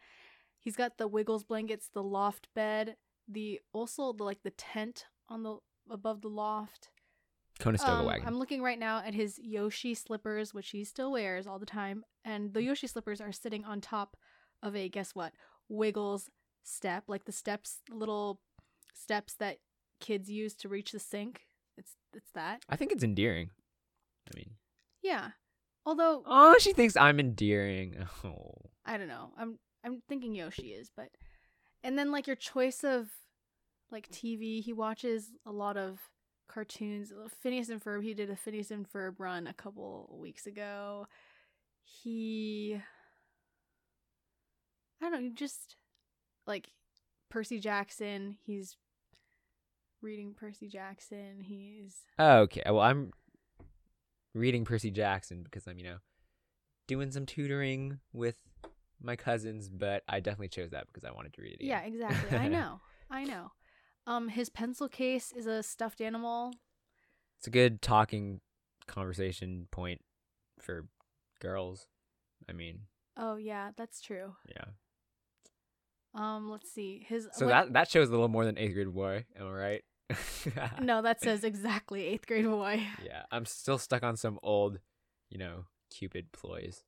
He's 0.59 0.75
got 0.75 0.97
the 0.97 1.07
Wiggles 1.07 1.43
blankets, 1.43 1.89
the 1.93 2.01
loft 2.03 2.47
bed, 2.55 2.95
the 3.27 3.61
also 3.73 4.11
the 4.13 4.23
like 4.23 4.41
the 4.43 4.51
tent 4.51 5.05
on 5.29 5.43
the 5.43 5.57
above 5.89 6.21
the 6.21 6.29
loft. 6.29 6.89
Conestoga 7.59 7.99
Um, 7.99 8.05
wagon. 8.05 8.27
I'm 8.27 8.37
looking 8.39 8.61
right 8.61 8.79
now 8.79 8.99
at 8.99 9.13
his 9.13 9.39
Yoshi 9.41 9.93
slippers, 9.93 10.53
which 10.53 10.71
he 10.71 10.83
still 10.83 11.11
wears 11.11 11.47
all 11.47 11.59
the 11.59 11.65
time, 11.65 12.03
and 12.25 12.53
the 12.53 12.63
Yoshi 12.63 12.87
slippers 12.87 13.21
are 13.21 13.31
sitting 13.31 13.63
on 13.63 13.79
top 13.79 14.17
of 14.61 14.75
a 14.75 14.89
guess 14.89 15.15
what 15.15 15.33
Wiggles 15.69 16.29
step, 16.63 17.05
like 17.07 17.25
the 17.25 17.31
steps, 17.31 17.81
little 17.89 18.41
steps 18.93 19.35
that 19.35 19.59
kids 19.99 20.29
use 20.29 20.55
to 20.55 20.67
reach 20.67 20.91
the 20.91 20.99
sink. 20.99 21.47
It's 22.15 22.31
that. 22.31 22.61
I 22.69 22.75
think 22.75 22.91
it's 22.91 23.03
endearing. 23.03 23.49
I 24.27 24.37
mean, 24.37 24.51
Yeah. 25.01 25.31
Although 25.85 26.23
oh, 26.25 26.57
she 26.59 26.73
thinks 26.73 26.95
I'm 26.95 27.19
endearing. 27.19 27.95
Oh, 28.23 28.53
I 28.85 28.97
don't 28.97 29.07
know. 29.07 29.31
I'm 29.37 29.59
I'm 29.83 30.01
thinking 30.07 30.33
Yoshi 30.35 30.69
is, 30.69 30.89
but 30.95 31.09
and 31.83 31.97
then 31.97 32.11
like 32.11 32.27
your 32.27 32.35
choice 32.35 32.83
of 32.83 33.09
like 33.91 34.09
TV, 34.09 34.63
he 34.63 34.73
watches 34.73 35.31
a 35.45 35.51
lot 35.51 35.77
of 35.77 35.99
cartoons. 36.47 37.13
Phineas 37.41 37.69
and 37.69 37.83
Ferb, 37.83 38.03
he 38.03 38.13
did 38.13 38.29
a 38.29 38.35
Phineas 38.35 38.71
and 38.71 38.89
Ferb 38.89 39.15
run 39.19 39.47
a 39.47 39.53
couple 39.53 40.15
weeks 40.19 40.47
ago. 40.47 41.07
He 41.83 42.79
I 45.01 45.05
don't 45.05 45.11
know, 45.11 45.19
you 45.19 45.33
just 45.33 45.75
like 46.47 46.69
Percy 47.29 47.59
Jackson, 47.59 48.37
he's 48.45 48.75
reading 50.05 50.33
Percy 50.33 50.67
Jackson. 50.69 51.41
He's 51.41 51.95
okay. 52.19 52.61
Well, 52.65 52.79
I'm 52.79 53.11
reading 54.33 54.63
Percy 54.65 54.91
Jackson 54.91 55.43
because 55.43 55.67
I'm, 55.67 55.77
you 55.77 55.83
know, 55.85 55.97
doing 56.87 57.11
some 57.11 57.25
tutoring 57.25 57.99
with 58.13 58.37
my 59.01 59.15
cousins, 59.15 59.67
but 59.69 60.03
I 60.07 60.19
definitely 60.19 60.49
chose 60.49 60.69
that 60.71 60.87
because 60.87 61.03
I 61.03 61.11
wanted 61.11 61.33
to 61.33 61.41
read 61.41 61.57
it. 61.59 61.65
Yeah, 61.65 61.81
exactly. 61.81 62.37
I 62.37 62.47
know. 62.57 62.79
I 63.09 63.23
know. 63.25 63.51
Um 64.07 64.29
his 64.29 64.49
pencil 64.49 64.87
case 64.87 65.33
is 65.35 65.47
a 65.47 65.63
stuffed 65.63 65.99
animal. 65.99 66.53
It's 67.39 67.47
a 67.47 67.51
good 67.51 67.81
talking 67.81 68.39
conversation 68.87 69.67
point 69.71 70.01
for 70.59 70.85
girls. 71.41 71.87
I 72.47 72.53
mean, 72.53 72.81
Oh 73.17 73.35
yeah, 73.37 73.71
that's 73.75 73.99
true. 74.01 74.35
yeah. 74.49 74.65
Um 76.13 76.49
let's 76.49 76.71
see. 76.71 77.05
His 77.07 77.27
So 77.33 77.45
like- 77.47 77.65
that 77.67 77.73
that 77.73 77.89
shows 77.91 78.07
a 78.09 78.11
little 78.11 78.27
more 78.29 78.45
than 78.45 78.57
eighth 78.57 78.73
grade 78.73 78.93
boy. 78.93 79.25
Am 79.37 79.47
I 79.47 79.51
right? 79.51 79.83
No, 80.81 81.01
that 81.01 81.21
says 81.21 81.43
exactly 81.43 82.01
8th 82.03 82.25
grade 82.27 82.45
boy. 82.45 82.83
Yeah, 83.05 83.23
I'm 83.31 83.45
still 83.45 83.77
stuck 83.77 84.03
on 84.03 84.17
some 84.17 84.39
old, 84.43 84.79
you 85.29 85.37
know, 85.37 85.65
Cupid 85.89 86.31
ploys. 86.31 86.83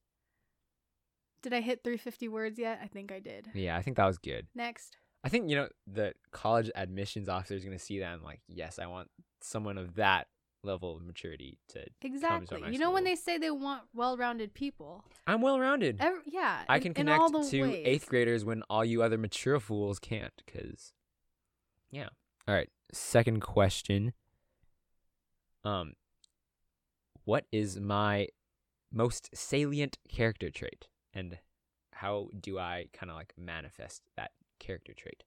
Did 1.42 1.54
I 1.54 1.62
hit 1.62 1.84
350 1.84 2.28
words 2.28 2.60
yet? 2.60 2.80
I 2.84 2.88
think 2.88 3.12
I 3.12 3.20
did. 3.20 3.48
Yeah, 3.54 3.78
I 3.78 3.82
think 3.82 3.98
that 3.98 4.06
was 4.06 4.18
good. 4.18 4.48
Next. 4.54 4.98
I 5.24 5.30
think 5.30 5.50
you 5.50 5.56
know 5.56 5.68
the 5.86 6.14
college 6.32 6.70
admissions 6.76 7.28
officer 7.30 7.56
is 7.56 7.64
gonna 7.64 7.80
see 7.80 8.00
that 8.00 8.14
and 8.14 8.24
like, 8.24 8.42
yes, 8.48 8.80
I 8.80 8.88
want 8.88 9.10
someone 9.42 9.78
of 9.78 9.96
that 9.96 10.28
level 10.64 10.96
of 10.96 11.04
maturity 11.04 11.58
to. 11.70 11.86
Exactly. 12.02 12.62
You 12.72 12.80
know 12.80 12.92
when 12.92 13.04
they 13.04 13.16
say 13.16 13.38
they 13.38 13.52
want 13.52 13.84
well-rounded 13.94 14.54
people. 14.54 15.04
I'm 15.26 15.42
well 15.42 15.60
rounded. 15.60 15.98
Ev- 16.00 16.22
yeah. 16.26 16.64
I 16.68 16.78
in- 16.78 16.82
can 16.84 16.94
connect 16.94 17.30
to 17.52 17.62
ways. 17.62 17.84
eighth 17.86 18.08
graders 18.08 18.44
when 18.46 18.64
all 18.70 18.84
you 18.86 19.02
other 19.02 19.18
mature 19.18 19.60
fools 19.60 20.00
can't. 20.00 20.34
Cause, 20.52 20.94
yeah. 21.92 22.10
All 22.48 22.56
right. 22.56 22.70
Second 22.92 23.42
question. 23.42 24.14
Um, 25.64 25.94
what 27.26 27.46
is 27.52 27.80
my 27.80 28.28
most 28.92 29.30
salient 29.34 29.98
character 30.08 30.50
trait, 30.50 30.88
and 31.14 31.40
how 31.92 32.30
do 32.40 32.58
I 32.58 32.86
kind 32.94 33.10
of 33.10 33.18
like 33.18 33.34
manifest 33.38 34.04
that 34.16 34.32
character 34.60 34.94
trait? 34.94 35.24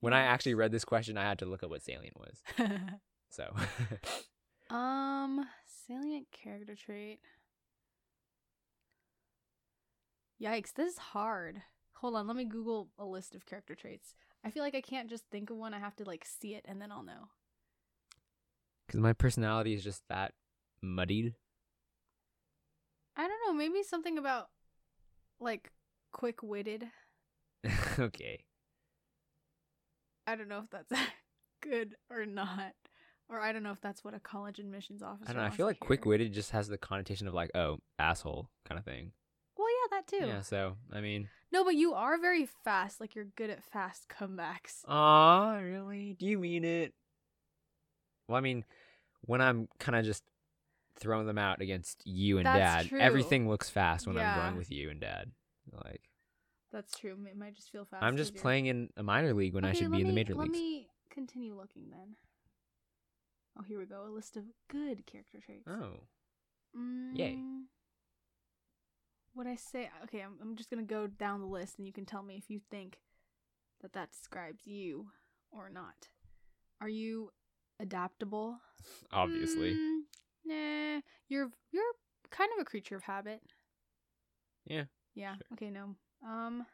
When 0.00 0.12
I 0.12 0.20
actually 0.20 0.54
read 0.54 0.72
this 0.72 0.84
question, 0.84 1.18
I 1.18 1.24
had 1.24 1.38
to 1.40 1.46
look 1.46 1.62
up 1.62 1.70
what 1.70 1.82
salient 1.82 2.16
was. 2.18 2.42
So, 3.28 3.54
um, 4.74 5.46
salient 5.84 6.28
character 6.30 6.74
trait. 6.74 7.18
Yikes, 10.40 10.72
this 10.72 10.92
is 10.92 10.98
hard. 10.98 11.62
Hold 11.96 12.14
on, 12.16 12.26
let 12.26 12.36
me 12.36 12.44
Google 12.44 12.88
a 12.98 13.04
list 13.04 13.34
of 13.34 13.46
character 13.46 13.74
traits. 13.74 14.14
I 14.46 14.50
feel 14.50 14.62
like 14.62 14.76
I 14.76 14.80
can't 14.80 15.10
just 15.10 15.24
think 15.32 15.50
of 15.50 15.56
one. 15.56 15.74
I 15.74 15.80
have 15.80 15.96
to 15.96 16.04
like 16.04 16.24
see 16.24 16.54
it 16.54 16.64
and 16.68 16.80
then 16.80 16.92
I'll 16.92 17.02
know. 17.02 17.30
because 18.86 19.00
my 19.00 19.12
personality 19.12 19.74
is 19.74 19.82
just 19.82 20.02
that 20.08 20.34
muddied. 20.80 21.34
I 23.16 23.26
don't 23.26 23.40
know, 23.46 23.52
maybe 23.54 23.82
something 23.82 24.18
about 24.18 24.50
like 25.40 25.72
quick-witted. 26.12 26.84
okay. 27.98 28.44
I 30.28 30.36
don't 30.36 30.48
know 30.48 30.60
if 30.60 30.70
that's 30.70 30.92
good 31.60 31.96
or 32.08 32.24
not. 32.24 32.74
Or 33.28 33.40
I 33.40 33.50
don't 33.50 33.64
know 33.64 33.72
if 33.72 33.80
that's 33.80 34.04
what 34.04 34.14
a 34.14 34.20
college 34.20 34.60
admissions 34.60 35.02
officer 35.02 35.28
I 35.28 35.32
don't 35.32 35.42
know. 35.42 35.48
I 35.48 35.50
feel 35.50 35.66
like 35.66 35.80
quick 35.80 36.04
witted 36.04 36.32
just 36.32 36.52
has 36.52 36.68
the 36.68 36.78
connotation 36.78 37.26
of 37.26 37.34
like, 37.34 37.50
oh, 37.56 37.78
asshole 37.98 38.48
kind 38.64 38.78
of 38.78 38.84
thing. 38.84 39.10
That 39.90 40.06
too. 40.06 40.26
Yeah. 40.26 40.40
So 40.42 40.76
I 40.92 41.00
mean, 41.00 41.28
No, 41.52 41.64
but 41.64 41.74
you 41.74 41.94
are 41.94 42.18
very 42.18 42.46
fast. 42.64 43.00
Like 43.00 43.14
you're 43.14 43.24
good 43.36 43.50
at 43.50 43.62
fast 43.64 44.08
comebacks. 44.08 44.82
Ah, 44.88 45.56
really? 45.56 46.16
Do 46.18 46.26
you 46.26 46.38
mean 46.38 46.64
it? 46.64 46.92
Well, 48.28 48.36
I 48.36 48.40
mean, 48.40 48.64
when 49.22 49.40
I'm 49.40 49.68
kind 49.78 49.96
of 49.96 50.04
just 50.04 50.24
throwing 50.98 51.26
them 51.26 51.38
out 51.38 51.60
against 51.60 52.02
you 52.06 52.38
and 52.38 52.46
That's 52.46 52.58
dad, 52.84 52.88
true. 52.88 52.98
everything 53.00 53.48
looks 53.48 53.68
fast 53.70 54.06
when 54.06 54.16
I'm 54.16 54.22
Yeah. 54.22 54.44
going 54.46 54.56
with 54.56 54.70
you 54.70 54.90
and 54.90 55.00
dad. 55.00 55.30
Like 55.72 56.02
That's 56.72 56.96
true. 56.98 57.16
It 57.30 57.36
might 57.36 57.54
just 57.54 57.70
feel 57.70 57.84
fast. 57.84 58.02
I'm 58.02 58.16
just 58.16 58.34
playing 58.34 58.66
in 58.66 58.90
a 58.96 59.02
minor 59.02 59.32
league 59.34 59.54
when 59.54 59.64
I 59.64 59.72
should 59.72 59.90
be 59.90 59.98
let 59.98 60.00
in 60.02 60.06
the 60.08 60.12
major 60.14 60.34
Let 60.34 60.44
leagues. 60.48 60.52
me 60.58 60.88
continue 61.10 61.54
looking 61.56 61.90
then. 61.90 62.16
Oh, 63.58 63.62
here 63.62 63.78
we 63.78 63.86
go. 63.86 64.04
A 64.06 64.10
list 64.12 64.36
of 64.36 64.44
good 64.68 65.06
character 65.06 65.38
traits. 65.40 65.66
Oh, 65.68 66.00
Mm, 66.76 67.16
yay. 67.16 67.38
What 69.36 69.46
I 69.46 69.54
say? 69.56 69.90
Okay, 70.04 70.20
I'm, 70.22 70.38
I'm 70.40 70.56
just 70.56 70.70
gonna 70.70 70.82
go 70.82 71.06
down 71.06 71.40
the 71.40 71.46
list, 71.46 71.76
and 71.76 71.86
you 71.86 71.92
can 71.92 72.06
tell 72.06 72.22
me 72.22 72.36
if 72.38 72.48
you 72.48 72.58
think 72.70 72.98
that 73.82 73.92
that 73.92 74.10
describes 74.10 74.66
you 74.66 75.08
or 75.52 75.68
not. 75.68 76.08
Are 76.80 76.88
you 76.88 77.30
adaptable? 77.78 78.56
obviously. 79.12 79.74
Mm, 79.74 80.00
nah. 80.46 81.00
You're 81.28 81.50
you're 81.70 81.92
kind 82.30 82.50
of 82.56 82.62
a 82.62 82.64
creature 82.64 82.96
of 82.96 83.02
habit. 83.02 83.42
Yeah, 84.64 84.84
Yeah. 85.14 85.34
sure. 85.34 85.46
Okay. 85.52 85.70
No. 85.70 85.96
Um. 86.26 86.64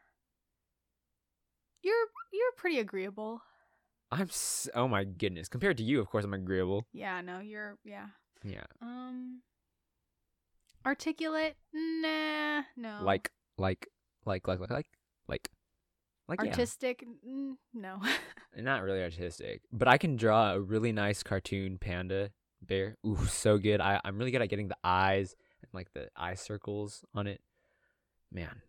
You're 1.81 2.07
you're 2.31 2.51
pretty 2.55 2.79
agreeable. 2.79 3.41
I'm. 4.09 4.29
S- 4.29 4.69
oh 4.73 4.87
my 4.87 5.03
goodness. 5.03 5.49
Compared 5.49 5.75
to 5.77 5.83
you, 5.83 5.99
of 5.99 6.07
course, 6.07 6.23
I'm 6.23 6.33
agreeable. 6.33 6.85
Yeah. 6.93 7.19
No. 7.19 7.39
You're 7.39 7.77
yeah. 7.83 8.07
Yeah. 8.41 8.63
Um. 8.81 9.41
Articulate? 10.85 11.55
Nah. 11.73 12.63
No. 12.75 12.99
Like, 13.03 13.31
like, 13.57 13.87
like, 14.25 14.47
like, 14.47 14.59
like, 14.59 14.71
like, 14.71 14.87
like, 15.27 15.49
like, 16.27 16.41
yeah. 16.41 16.49
artistic? 16.49 17.03
Mm, 17.27 17.55
no. 17.73 18.01
not 18.57 18.83
really 18.83 19.01
artistic, 19.01 19.61
but 19.71 19.87
I 19.87 19.97
can 19.97 20.15
draw 20.15 20.53
a 20.53 20.59
really 20.59 20.91
nice 20.91 21.23
cartoon 21.23 21.77
panda 21.77 22.31
bear. 22.61 22.97
Ooh, 23.05 23.25
so 23.27 23.57
good. 23.57 23.81
I, 23.81 23.99
I'm 24.03 24.17
really 24.17 24.31
good 24.31 24.41
at 24.41 24.49
getting 24.49 24.67
the 24.67 24.77
eyes 24.83 25.35
and 25.61 25.69
like 25.73 25.93
the 25.93 26.09
eye 26.15 26.35
circles 26.35 27.03
on 27.13 27.27
it. 27.27 27.41
Man. 28.31 28.61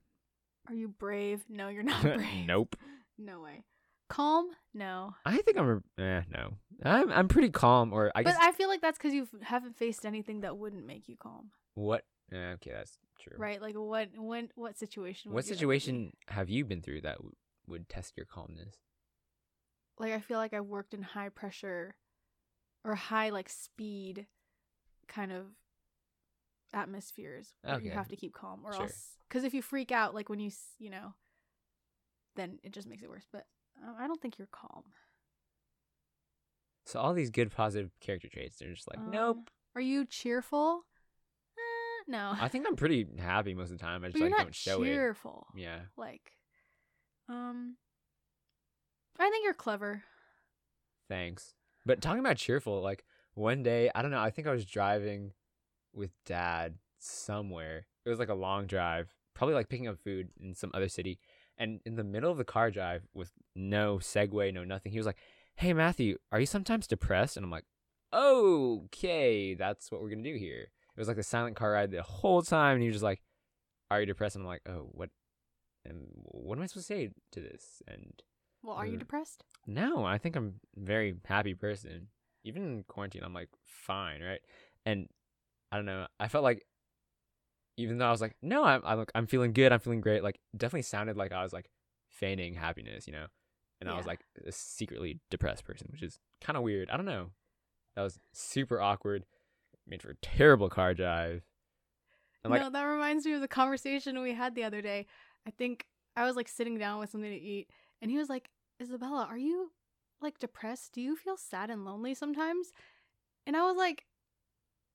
Are 0.68 0.74
you 0.74 0.88
brave? 0.88 1.44
No, 1.48 1.68
you're 1.68 1.82
not 1.84 2.02
brave. 2.02 2.46
nope. 2.46 2.76
No 3.18 3.40
way. 3.40 3.64
Calm? 4.08 4.48
No. 4.74 5.14
I 5.24 5.38
think 5.38 5.56
I'm 5.56 5.82
eh, 5.98 6.22
no. 6.30 6.54
I'm 6.82 7.10
I'm 7.10 7.28
pretty 7.28 7.48
calm 7.48 7.92
or 7.92 8.12
I 8.14 8.22
guess 8.22 8.36
but 8.36 8.42
I 8.42 8.52
feel 8.52 8.68
like 8.68 8.82
that's 8.82 8.98
because 8.98 9.14
you 9.14 9.26
haven't 9.42 9.76
faced 9.76 10.04
anything 10.04 10.40
that 10.40 10.58
wouldn't 10.58 10.86
make 10.86 11.08
you 11.08 11.16
calm, 11.16 11.50
what 11.74 12.04
eh, 12.32 12.52
okay, 12.54 12.72
that's 12.72 12.98
true. 13.20 13.36
right? 13.38 13.60
Like 13.60 13.74
what? 13.74 14.08
When? 14.16 14.48
What 14.54 14.78
situation? 14.78 15.32
What 15.32 15.44
you 15.44 15.50
ever 15.50 15.54
be? 15.54 15.56
situation 15.58 16.12
have 16.28 16.48
you 16.50 16.64
been 16.64 16.82
through 16.82 17.02
that 17.02 17.16
w- 17.16 17.34
would 17.66 17.88
test 17.88 18.16
your 18.16 18.26
calmness? 18.26 18.76
like 19.98 20.12
I 20.12 20.20
feel 20.20 20.38
like 20.38 20.52
I've 20.52 20.66
worked 20.66 20.94
in 20.94 21.02
high 21.02 21.28
pressure 21.28 21.94
or 22.84 22.94
high 22.94 23.30
like 23.30 23.48
speed 23.48 24.26
kind 25.06 25.32
of 25.32 25.46
atmospheres 26.72 27.54
where 27.62 27.80
you 27.80 27.90
have 27.90 28.08
to 28.08 28.16
keep 28.16 28.32
calm 28.34 28.62
or 28.64 28.72
Sure. 28.72 28.82
else 28.82 29.16
because 29.28 29.44
if 29.44 29.54
you 29.54 29.62
freak 29.62 29.92
out 29.92 30.14
like 30.14 30.28
when 30.28 30.40
you 30.40 30.50
you 30.78 30.90
know 30.90 31.14
then 32.34 32.58
it 32.64 32.72
just 32.72 32.88
makes 32.88 33.02
it 33.02 33.08
worse 33.08 33.26
but 33.30 33.46
uh, 33.86 33.92
I 33.98 34.06
don't 34.06 34.20
think 34.20 34.38
you're 34.38 34.48
calm. 34.50 34.82
So 36.86 37.00
all 37.00 37.14
these 37.14 37.30
good 37.30 37.50
positive 37.50 37.90
character 38.00 38.28
traits, 38.28 38.56
they're 38.58 38.72
just 38.74 38.88
like, 38.88 38.98
Um, 38.98 39.10
nope. 39.10 39.50
Are 39.74 39.80
you 39.80 40.04
cheerful? 40.04 40.84
No. 42.06 42.34
I 42.38 42.48
think 42.48 42.66
I'm 42.68 42.76
pretty 42.76 43.06
happy 43.18 43.54
most 43.54 43.70
of 43.70 43.78
the 43.78 43.84
time. 43.84 44.04
I 44.04 44.08
just 44.08 44.20
like 44.20 44.36
don't 44.36 44.54
show 44.54 44.84
cheerful. 44.84 45.46
it. 45.54 45.60
Yeah. 45.62 45.80
Like, 45.96 46.32
um, 47.28 47.76
I 49.18 49.30
think 49.30 49.44
you're 49.44 49.54
clever. 49.54 50.02
Thanks. 51.08 51.54
But 51.86 52.00
talking 52.00 52.20
about 52.20 52.36
cheerful, 52.36 52.82
like 52.82 53.04
one 53.34 53.62
day, 53.62 53.90
I 53.94 54.02
don't 54.02 54.10
know, 54.10 54.20
I 54.20 54.30
think 54.30 54.46
I 54.46 54.52
was 54.52 54.64
driving 54.64 55.32
with 55.92 56.10
dad 56.24 56.74
somewhere. 56.98 57.86
It 58.04 58.10
was 58.10 58.18
like 58.18 58.28
a 58.28 58.34
long 58.34 58.66
drive, 58.66 59.14
probably 59.34 59.54
like 59.54 59.68
picking 59.68 59.88
up 59.88 59.98
food 59.98 60.28
in 60.40 60.54
some 60.54 60.70
other 60.74 60.88
city. 60.88 61.18
And 61.56 61.80
in 61.84 61.96
the 61.96 62.04
middle 62.04 62.30
of 62.30 62.38
the 62.38 62.44
car 62.44 62.70
drive 62.70 63.02
with 63.14 63.30
no 63.54 63.98
segue, 63.98 64.52
no 64.52 64.64
nothing, 64.64 64.92
he 64.92 64.98
was 64.98 65.06
like, 65.06 65.18
Hey, 65.56 65.72
Matthew, 65.72 66.18
are 66.32 66.40
you 66.40 66.46
sometimes 66.46 66.86
depressed? 66.86 67.36
And 67.36 67.44
I'm 67.44 67.50
like, 67.50 67.64
Okay, 68.12 69.54
that's 69.54 69.90
what 69.90 70.00
we're 70.00 70.10
going 70.10 70.22
to 70.24 70.32
do 70.32 70.38
here. 70.38 70.68
It 70.96 71.00
was 71.00 71.08
like 71.08 71.18
a 71.18 71.22
silent 71.22 71.56
car 71.56 71.72
ride 71.72 71.90
the 71.90 72.02
whole 72.02 72.42
time. 72.42 72.76
And 72.76 72.84
was 72.84 72.94
just 72.94 73.04
like, 73.04 73.22
Are 73.90 74.00
you 74.00 74.06
depressed? 74.06 74.36
And 74.36 74.44
I'm 74.44 74.48
like, 74.48 74.62
Oh, 74.68 74.88
what? 74.92 75.10
And 75.84 76.06
what 76.12 76.56
am 76.56 76.62
I 76.62 76.66
supposed 76.66 76.88
to 76.88 76.94
say 76.94 77.10
to 77.32 77.40
this? 77.40 77.82
And 77.88 78.22
Well, 78.62 78.76
are 78.76 78.86
you 78.86 78.96
depressed? 78.96 79.44
no, 79.66 80.04
I 80.04 80.18
think 80.18 80.36
I'm 80.36 80.60
a 80.76 80.80
very 80.80 81.14
happy 81.24 81.54
person. 81.54 82.08
Even 82.44 82.62
in 82.62 82.84
quarantine, 82.84 83.22
I'm 83.24 83.34
like 83.34 83.48
fine, 83.64 84.22
right? 84.22 84.40
And 84.84 85.08
I 85.72 85.76
don't 85.76 85.86
know. 85.86 86.06
I 86.20 86.28
felt 86.28 86.44
like 86.44 86.66
even 87.76 87.98
though 87.98 88.06
I 88.06 88.10
was 88.10 88.20
like, 88.20 88.36
no, 88.42 88.64
I'm 88.64 88.82
I'm, 88.84 89.04
I'm 89.14 89.26
feeling 89.26 89.52
good. 89.52 89.72
I'm 89.72 89.80
feeling 89.80 90.00
great. 90.00 90.22
Like 90.22 90.38
definitely 90.56 90.82
sounded 90.82 91.16
like 91.16 91.32
I 91.32 91.42
was 91.42 91.52
like 91.52 91.70
feigning 92.08 92.54
happiness, 92.54 93.06
you 93.06 93.12
know. 93.12 93.26
And 93.80 93.90
I 93.90 93.96
was 93.96 94.06
like 94.06 94.20
a 94.46 94.52
secretly 94.52 95.20
depressed 95.30 95.64
person, 95.64 95.88
which 95.90 96.02
is 96.02 96.18
kind 96.40 96.56
of 96.56 96.62
weird. 96.62 96.88
I 96.88 96.96
don't 96.96 97.04
know. 97.04 97.30
That 97.96 98.02
was 98.02 98.18
super 98.32 98.80
awkward. 98.80 99.26
Made 99.86 100.02
for 100.02 100.10
a 100.10 100.16
terrible 100.16 100.68
car 100.68 100.94
drive. 100.94 101.42
And 102.42 102.50
like, 102.50 102.60
no, 102.60 102.70
that 102.70 102.84
reminds 102.84 103.26
me 103.26 103.32
of 103.32 103.40
the 103.40 103.48
conversation 103.48 104.20
we 104.20 104.34
had 104.34 104.54
the 104.54 104.64
other 104.64 104.82
day. 104.82 105.06
I 105.46 105.50
think 105.50 105.86
I 106.16 106.24
was 106.24 106.36
like 106.36 106.48
sitting 106.48 106.78
down 106.78 107.00
with 107.00 107.10
something 107.10 107.30
to 107.30 107.36
eat, 107.36 107.70
and 108.00 108.10
he 108.10 108.18
was 108.18 108.28
like, 108.28 108.50
Isabella, 108.80 109.26
are 109.28 109.38
you 109.38 109.72
like 110.20 110.38
depressed? 110.38 110.92
Do 110.92 111.00
you 111.00 111.16
feel 111.16 111.36
sad 111.36 111.70
and 111.70 111.84
lonely 111.84 112.14
sometimes? 112.14 112.72
And 113.46 113.56
I 113.56 113.62
was 113.62 113.76
like, 113.76 114.04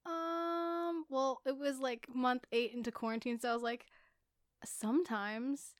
um, 0.06 1.06
well, 1.10 1.42
it 1.46 1.58
was 1.58 1.80
like 1.80 2.08
month 2.14 2.46
eight 2.52 2.74
into 2.74 2.92
quarantine, 2.92 3.40
so 3.40 3.50
I 3.50 3.54
was 3.54 3.64
like, 3.64 3.86
sometimes. 4.66 5.76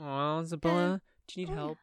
oh, 0.00 0.40
Isabella, 0.40 1.00
do 1.28 1.40
you 1.40 1.46
need 1.46 1.52
oh, 1.52 1.56
help? 1.56 1.78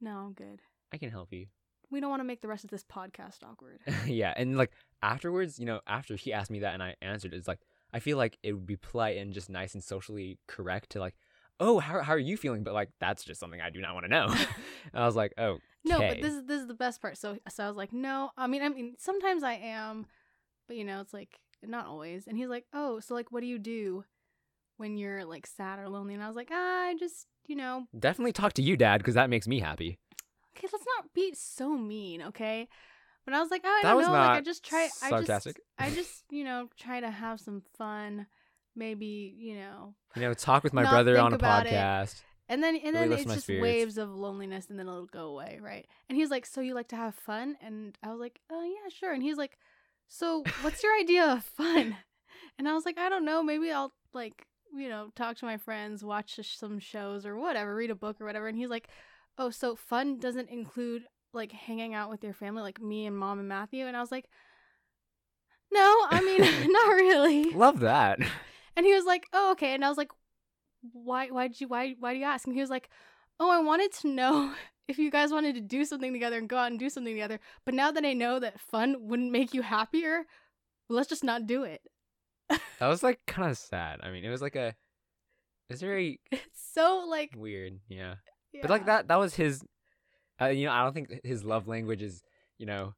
No, 0.00 0.18
I'm 0.18 0.32
good. 0.32 0.60
I 0.92 0.98
can 0.98 1.10
help 1.10 1.32
you. 1.32 1.46
We 1.92 2.00
don't 2.00 2.10
want 2.10 2.20
to 2.20 2.24
make 2.24 2.40
the 2.40 2.48
rest 2.48 2.64
of 2.64 2.70
this 2.70 2.82
podcast 2.82 3.44
awkward. 3.44 3.80
yeah, 4.06 4.32
and 4.34 4.56
like 4.56 4.72
afterwards, 5.02 5.58
you 5.58 5.66
know, 5.66 5.80
after 5.86 6.16
he 6.16 6.32
asked 6.32 6.50
me 6.50 6.60
that 6.60 6.72
and 6.72 6.82
I 6.82 6.96
answered, 7.02 7.34
it's 7.34 7.46
like 7.46 7.60
I 7.92 8.00
feel 8.00 8.16
like 8.16 8.38
it 8.42 8.54
would 8.54 8.66
be 8.66 8.76
polite 8.76 9.18
and 9.18 9.32
just 9.32 9.50
nice 9.50 9.74
and 9.74 9.84
socially 9.84 10.38
correct 10.48 10.90
to 10.90 11.00
like, 11.00 11.14
oh, 11.60 11.78
how 11.78 12.02
how 12.02 12.14
are 12.14 12.18
you 12.18 12.38
feeling? 12.38 12.64
But 12.64 12.72
like 12.72 12.88
that's 12.98 13.24
just 13.24 13.38
something 13.38 13.60
I 13.60 13.68
do 13.68 13.80
not 13.80 13.92
want 13.92 14.06
to 14.06 14.10
know. 14.10 14.26
and 14.28 14.46
I 14.94 15.06
was 15.06 15.16
like, 15.16 15.34
oh, 15.36 15.58
No, 15.84 15.98
but 15.98 16.22
this 16.22 16.32
is 16.32 16.44
this 16.46 16.62
is 16.62 16.66
the 16.66 16.74
best 16.74 17.02
part. 17.02 17.18
So 17.18 17.36
so 17.50 17.64
I 17.64 17.68
was 17.68 17.76
like, 17.76 17.92
no. 17.92 18.30
I 18.38 18.46
mean, 18.46 18.62
I 18.62 18.70
mean, 18.70 18.94
sometimes 18.98 19.42
I 19.42 19.54
am, 19.54 20.06
but 20.68 20.78
you 20.78 20.84
know, 20.84 21.00
it's 21.02 21.12
like 21.12 21.38
not 21.62 21.86
always. 21.86 22.26
And 22.26 22.38
he's 22.38 22.48
like, 22.48 22.64
oh, 22.72 23.00
so 23.00 23.14
like, 23.14 23.30
what 23.30 23.40
do 23.40 23.46
you 23.46 23.58
do 23.58 24.04
when 24.78 24.96
you're 24.96 25.24
like 25.24 25.46
sad 25.46 25.78
or 25.78 25.88
lonely? 25.88 26.14
And 26.14 26.22
I 26.22 26.26
was 26.26 26.36
like, 26.36 26.48
ah, 26.50 26.86
I 26.86 26.94
just, 26.98 27.26
you 27.46 27.56
know, 27.56 27.84
definitely 27.98 28.32
talk 28.32 28.54
to 28.54 28.62
you, 28.62 28.76
Dad, 28.76 28.98
because 28.98 29.14
that 29.14 29.30
makes 29.30 29.46
me 29.46 29.60
happy. 29.60 29.98
Okay, 30.56 30.68
let's 30.72 30.84
not 30.96 31.12
be 31.14 31.32
so 31.34 31.70
mean, 31.70 32.22
okay? 32.22 32.68
But 33.24 33.34
I 33.34 33.40
was 33.40 33.50
like, 33.50 33.62
oh, 33.64 33.68
I 33.68 33.82
That 33.82 33.92
don't 33.92 34.02
know. 34.02 34.12
Like, 34.12 34.38
I 34.38 34.40
just 34.40 34.64
try. 34.64 34.88
I 35.02 35.08
sarcastic. 35.10 35.56
just, 35.56 35.66
I 35.78 35.90
just, 35.94 36.24
you 36.30 36.44
know, 36.44 36.68
try 36.78 37.00
to 37.00 37.10
have 37.10 37.40
some 37.40 37.62
fun. 37.78 38.26
Maybe, 38.74 39.34
you 39.36 39.54
know, 39.56 39.94
You 40.16 40.22
know, 40.22 40.34
talk 40.34 40.64
with 40.64 40.72
my 40.72 40.82
brother 40.82 41.18
on 41.18 41.32
a 41.32 41.36
about 41.36 41.66
it. 41.66 41.72
podcast. 41.74 42.22
And 42.48 42.62
then 42.62 42.74
and 42.76 42.94
Really 42.94 43.08
then 43.08 43.18
it's 43.20 43.32
just 43.32 43.42
spirits. 43.44 43.62
waves 43.62 43.98
of 43.98 44.10
loneliness 44.10 44.66
and 44.68 44.78
then 44.78 44.88
it'll 44.88 45.06
go 45.06 45.26
away, 45.26 45.58
right? 45.62 45.86
And 46.08 46.16
he's 46.18 46.30
like, 46.30 46.44
"So 46.46 46.60
you 46.60 46.74
like 46.74 46.88
to 46.88 46.96
have 46.96 47.14
fun?" 47.14 47.56
And 47.62 47.96
I 48.02 48.10
was 48.10 48.18
like, 48.18 48.40
"Oh, 48.50 48.62
yeah, 48.64 48.88
sure." 48.90 49.12
And 49.12 49.22
he's 49.22 49.36
like, 49.36 49.58
"So 50.08 50.42
what's 50.62 50.82
your 50.82 50.98
idea 50.98 51.24
of 51.24 51.44
fun?" 51.44 51.96
And 52.58 52.68
I 52.68 52.74
was 52.74 52.84
like, 52.84 52.98
"I 52.98 53.08
don't 53.08 53.24
know, 53.24 53.42
maybe 53.42 53.70
I'll 53.70 53.92
like, 54.12 54.46
you 54.74 54.88
know, 54.88 55.08
talk 55.14 55.36
to 55.38 55.44
my 55.46 55.56
friends, 55.56 56.04
watch 56.04 56.38
some 56.42 56.78
shows 56.78 57.24
or 57.24 57.36
whatever, 57.36 57.74
read 57.74 57.90
a 57.90 57.94
book 57.94 58.20
or 58.20 58.26
whatever." 58.26 58.48
And 58.48 58.58
he's 58.58 58.68
like, 58.70 58.88
"Oh, 59.38 59.50
so 59.50 59.74
fun 59.76 60.18
doesn't 60.18 60.50
include 60.50 61.04
like 61.32 61.52
hanging 61.52 61.94
out 61.94 62.10
with 62.10 62.22
your 62.22 62.34
family 62.34 62.62
like 62.62 62.80
me 62.80 63.06
and 63.06 63.16
mom 63.16 63.38
and 63.38 63.48
Matthew?" 63.48 63.86
And 63.86 63.96
I 63.96 64.00
was 64.00 64.12
like, 64.12 64.26
"No, 65.72 66.06
I 66.10 66.20
mean, 66.20 66.72
not 66.72 66.88
really." 66.94 67.50
Love 67.52 67.80
that. 67.80 68.18
And 68.76 68.86
he 68.86 68.94
was 68.94 69.04
like, 69.04 69.26
"Oh, 69.32 69.52
okay." 69.52 69.74
And 69.74 69.84
I 69.84 69.88
was 69.88 69.98
like, 69.98 70.10
"Why? 70.92 71.28
Why 71.28 71.48
did 71.48 71.60
you? 71.60 71.68
Why? 71.68 71.94
Why 71.98 72.12
do 72.12 72.18
you 72.18 72.24
ask?" 72.24 72.46
And 72.46 72.54
he 72.54 72.60
was 72.60 72.70
like, 72.70 72.88
"Oh, 73.40 73.50
I 73.50 73.60
wanted 73.60 73.92
to 73.94 74.08
know 74.08 74.54
if 74.88 74.98
you 74.98 75.10
guys 75.10 75.32
wanted 75.32 75.54
to 75.54 75.60
do 75.60 75.84
something 75.84 76.12
together 76.12 76.38
and 76.38 76.48
go 76.48 76.56
out 76.56 76.70
and 76.70 76.78
do 76.78 76.90
something 76.90 77.14
together. 77.14 77.40
But 77.64 77.74
now 77.74 77.90
that 77.92 78.04
I 78.04 78.12
know 78.12 78.38
that 78.40 78.60
fun 78.60 78.96
wouldn't 79.08 79.32
make 79.32 79.54
you 79.54 79.62
happier, 79.62 80.24
let's 80.88 81.08
just 81.08 81.24
not 81.24 81.46
do 81.46 81.64
it." 81.64 81.82
That 82.78 82.88
was 82.88 83.02
like 83.02 83.20
kind 83.26 83.50
of 83.50 83.56
sad. 83.56 84.00
I 84.02 84.10
mean, 84.10 84.24
it 84.24 84.30
was 84.30 84.42
like 84.42 84.56
a, 84.56 84.74
it's 85.70 85.80
very 85.80 86.20
It's 86.30 86.42
so 86.74 87.04
like, 87.08 87.32
weird. 87.36 87.78
Yeah. 87.88 88.16
But 88.60 88.70
like 88.70 88.86
that, 88.86 89.08
that 89.08 89.18
was 89.18 89.34
his. 89.34 89.62
Uh, 90.40 90.46
you 90.46 90.66
know, 90.66 90.72
I 90.72 90.82
don't 90.82 90.92
think 90.92 91.20
his 91.24 91.44
love 91.44 91.68
language 91.68 92.02
is, 92.02 92.22
you 92.58 92.66
know, 92.66 92.94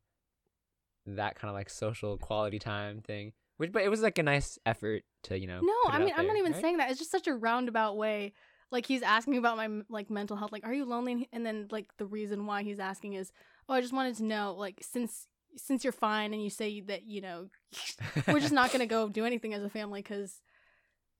that 1.06 1.34
kind 1.36 1.50
of 1.50 1.54
like 1.54 1.68
social 1.68 2.16
quality 2.16 2.58
time 2.58 3.00
thing. 3.00 3.32
Which, 3.56 3.70
but 3.70 3.82
it 3.82 3.88
was 3.88 4.00
like 4.00 4.18
a 4.18 4.22
nice 4.22 4.58
effort 4.66 5.04
to, 5.24 5.38
you 5.38 5.46
know. 5.46 5.60
No, 5.60 5.74
I 5.88 5.98
mean, 5.98 6.12
I'm 6.16 6.26
not 6.26 6.36
even 6.36 6.52
right? 6.52 6.60
saying 6.60 6.78
that. 6.78 6.90
It's 6.90 6.98
just 6.98 7.10
such 7.10 7.26
a 7.26 7.34
roundabout 7.34 7.96
way. 7.96 8.32
Like 8.70 8.86
he's 8.86 9.02
asking 9.02 9.36
about 9.36 9.56
my 9.56 9.68
like 9.88 10.10
mental 10.10 10.36
health. 10.36 10.50
Like, 10.50 10.66
are 10.66 10.74
you 10.74 10.84
lonely? 10.84 11.28
And 11.32 11.46
then 11.46 11.68
like 11.70 11.96
the 11.98 12.06
reason 12.06 12.46
why 12.46 12.62
he's 12.62 12.80
asking 12.80 13.12
is, 13.12 13.30
oh, 13.68 13.74
I 13.74 13.80
just 13.80 13.92
wanted 13.92 14.16
to 14.16 14.24
know, 14.24 14.54
like, 14.58 14.80
since 14.82 15.28
since 15.56 15.84
you're 15.84 15.92
fine 15.92 16.32
and 16.34 16.42
you 16.42 16.50
say 16.50 16.80
that 16.80 17.04
you 17.06 17.20
know 17.20 17.48
we're 18.28 18.40
just 18.40 18.52
not 18.52 18.72
gonna 18.72 18.86
go 18.86 19.08
do 19.08 19.24
anything 19.24 19.54
as 19.54 19.62
a 19.62 19.70
family 19.70 20.02
because 20.02 20.40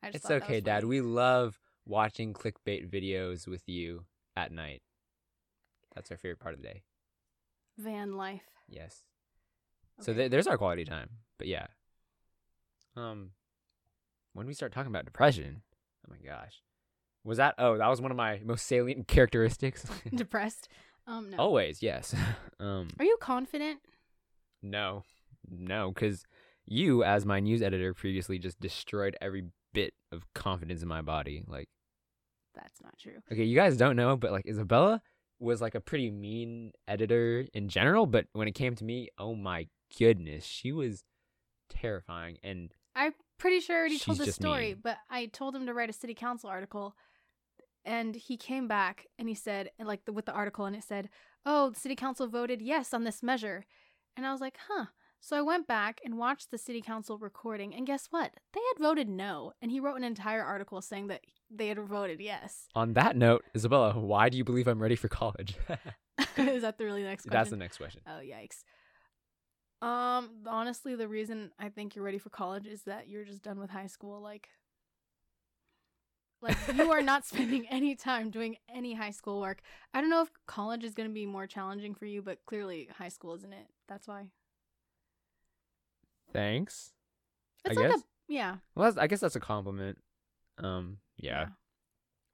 It's 0.03 0.29
okay, 0.29 0.61
Dad. 0.61 0.85
We 0.85 1.01
love 1.01 1.59
watching 1.87 2.33
clickbait 2.33 2.91
videos 2.91 3.47
with 3.47 3.63
you 3.69 4.05
at 4.37 4.53
night. 4.53 4.83
That's 5.95 6.11
our 6.11 6.17
favorite 6.17 6.41
part 6.41 6.55
of 6.55 6.61
the 6.63 6.67
day. 6.69 6.83
van 7.79 8.17
life. 8.17 8.43
Yes. 8.69 9.03
So 10.01 10.13
th- 10.13 10.31
there's 10.31 10.47
our 10.47 10.59
quality 10.59 10.85
time. 10.85 11.11
But 11.39 11.47
yeah. 11.47 11.67
Um, 12.97 13.31
when 14.33 14.47
we 14.47 14.55
start 14.55 14.73
talking 14.73 14.91
about 14.91 15.05
depression, 15.05 15.63
oh 16.09 16.11
my 16.13 16.19
gosh, 16.29 16.63
was 17.25 17.39
that? 17.39 17.55
Oh, 17.59 17.77
that 17.79 17.89
was 17.89 18.01
one 18.01 18.11
of 18.11 18.17
my 18.17 18.41
most 18.45 18.67
salient 18.67 19.07
characteristics. 19.09 19.85
depressed. 20.15 20.69
Um, 21.07 21.31
no. 21.31 21.37
Always, 21.39 21.83
yes. 21.83 22.15
um, 22.61 22.89
Are 22.99 23.05
you 23.05 23.17
confident? 23.21 23.81
no, 24.63 25.05
no, 25.49 25.91
because 25.93 26.25
you, 26.67 27.05
as 27.05 27.27
my 27.27 27.39
news 27.41 27.61
editor, 27.63 27.93
previously 27.93 28.39
just 28.39 28.59
destroyed 28.59 29.15
every 29.21 29.45
bit 29.75 29.93
of 30.11 30.25
confidence 30.35 30.81
in 30.81 30.89
my 30.89 31.03
body. 31.03 31.45
Like, 31.47 31.69
That's 32.55 32.81
not 32.83 32.99
true. 32.99 33.21
okay, 33.33 33.45
you 33.45 33.57
guys 33.57 33.77
don't 33.77 33.97
know, 33.97 34.17
but 34.17 34.33
like 34.33 34.47
Isabella 34.47 35.03
was 35.39 35.61
like 35.61 35.75
a 35.75 35.81
pretty 35.81 36.11
mean 36.11 36.73
editor 36.89 37.47
in 37.53 37.69
general, 37.69 38.07
but 38.07 38.27
when 38.33 38.49
it 38.49 38.55
came 38.55 38.75
to 38.77 38.85
me, 38.85 39.09
oh 39.19 39.35
my 39.35 39.67
goodness, 39.99 40.45
she 40.45 40.73
was 40.73 41.05
terrifying. 41.69 42.39
And 42.43 42.73
I'm 42.95 43.15
pretty 43.39 43.61
sure 43.61 43.77
I 43.77 43.81
already 43.81 43.99
told 43.99 44.19
this 44.19 44.35
story, 44.35 44.69
mean. 44.69 44.81
but 44.83 44.99
I 45.11 45.27
told 45.27 45.55
him 45.55 45.67
to 45.67 45.75
write 45.75 45.91
a 45.91 45.95
city 45.95 46.15
council 46.15 46.51
article, 46.51 46.95
and 47.85 48.15
he 48.15 48.37
came 48.37 48.69
back 48.69 49.07
and 49.19 49.29
he 49.29 49.35
said, 49.35 49.71
and 49.79 49.87
like 49.87 50.05
the, 50.05 50.13
with 50.13 50.27
the 50.27 50.33
article, 50.33 50.65
and 50.65 50.77
it 50.77 50.85
said, 50.85 51.09
"Oh, 51.45 51.71
the 51.71 51.81
city 51.81 51.97
council 51.97 52.27
voted 52.27 52.63
yes 52.63 52.95
on 52.95 53.05
this 53.05 53.23
measure," 53.23 53.65
and 54.17 54.27
I 54.27 54.33
was 54.33 54.41
like, 54.41 54.59
"Huh." 54.69 54.87
So 55.21 55.39
I 55.39 55.43
went 55.43 55.67
back 55.67 56.03
and 56.05 56.19
watched 56.19 56.51
the 56.51 56.59
city 56.59 56.83
council 56.83 57.17
recording, 57.17 57.75
and 57.75 57.87
guess 57.87 58.09
what? 58.11 58.33
They 58.53 58.61
had 58.75 58.83
voted 58.83 59.09
no, 59.09 59.53
and 59.63 59.71
he 59.71 59.81
wrote 59.81 59.97
an 59.97 60.05
entire 60.05 60.45
article 60.45 60.83
saying 60.83 61.07
that 61.07 61.23
they 61.57 61.69
had 61.69 61.79
voted 61.79 62.21
yes. 62.21 62.69
on 62.75 62.95
that 62.95 63.17
note, 63.17 63.45
Isabella, 63.55 63.99
why 63.99 64.29
do 64.29 64.37
you 64.37 64.45
believe 64.45 64.67
I'm 64.67 64.83
ready 64.83 64.97
for 64.97 65.09
college? 65.09 65.57
Is 66.37 66.63
that 66.63 66.79
the 66.79 66.85
really 66.85 67.03
next 67.03 67.25
question? 67.25 67.39
That's 67.39 67.51
the 67.51 67.57
next 67.57 67.79
question. 67.79 68.03
Oh 68.07 68.21
yikes. 68.21 68.63
Um, 69.85 70.31
honestly, 70.47 70.95
the 70.95 71.09
reason 71.09 71.51
I 71.59 71.69
think 71.69 71.95
you're 71.95 72.05
ready 72.05 72.19
for 72.19 72.31
college 72.31 72.67
is 72.67 72.83
that 72.85 73.09
you're 73.09 73.25
just 73.25 73.43
done 73.43 73.59
with 73.59 73.71
high 73.71 73.89
school. 73.89 74.21
Like, 74.21 74.49
like 76.41 76.57
you 76.75 76.91
are 76.91 77.03
not 77.03 77.27
spending 77.27 77.67
any 77.69 77.95
time 77.95 78.31
doing 78.31 78.57
any 78.73 78.95
high 78.95 79.11
school 79.11 79.41
work. 79.41 79.61
I 79.93 80.01
don't 80.01 80.11
know 80.11 80.23
if 80.23 80.31
college 80.47 80.85
is 80.85 80.95
going 80.95 81.09
to 81.09 81.15
be 81.15 81.27
more 81.27 81.47
challenging 81.47 81.95
for 81.95 82.07
you, 82.07 82.23
but 82.23 82.39
clearly 82.47 82.89
high 82.97 83.09
school 83.09 83.35
isn't 83.35 83.53
it. 83.53 83.67
That's 83.89 84.09
why. 84.09 84.29
Thanks. 86.33 86.93
It's 87.65 87.77
I 87.77 87.81
like 87.81 87.91
guess. 87.91 88.01
a 88.01 88.05
yeah. 88.29 88.57
Well, 88.75 88.95
I 88.99 89.07
guess 89.07 89.21
that's 89.21 89.37
a 89.37 89.41
compliment. 89.41 89.99
Um, 90.59 90.99
yeah. 91.17 91.47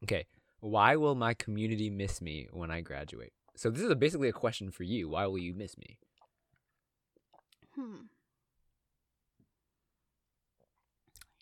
Okay. 0.04 0.26
Why 0.60 0.96
will 0.96 1.14
my 1.14 1.34
community 1.34 1.90
miss 1.90 2.20
me 2.20 2.48
when 2.52 2.70
I 2.70 2.80
graduate? 2.80 3.32
So 3.56 3.70
this 3.70 3.82
is 3.82 3.90
a, 3.90 3.96
basically 3.96 4.28
a 4.28 4.32
question 4.32 4.70
for 4.70 4.84
you. 4.84 5.10
Why 5.10 5.26
will 5.26 5.38
you 5.38 5.54
miss 5.54 5.76
me? 5.78 5.98
Hmm. 7.74 8.06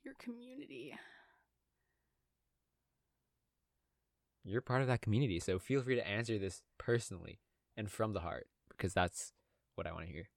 your 0.05 0.15
community. 0.19 0.95
You're 4.45 4.63
part 4.63 4.81
of 4.81 4.89
that 4.89 5.03
community, 5.03 5.41
so 5.41 5.59
feel 5.59 5.83
free 5.83 5.97
to 5.97 6.09
answer 6.09 6.39
this 6.39 6.63
personally 6.79 7.39
and 7.77 7.91
from 7.91 8.15
the 8.15 8.21
heart 8.21 8.47
because 8.71 8.95
that's 8.95 9.33
what 9.75 9.87
I 9.87 9.93
want 9.93 10.07
to 10.07 10.13
hear. 10.13 10.29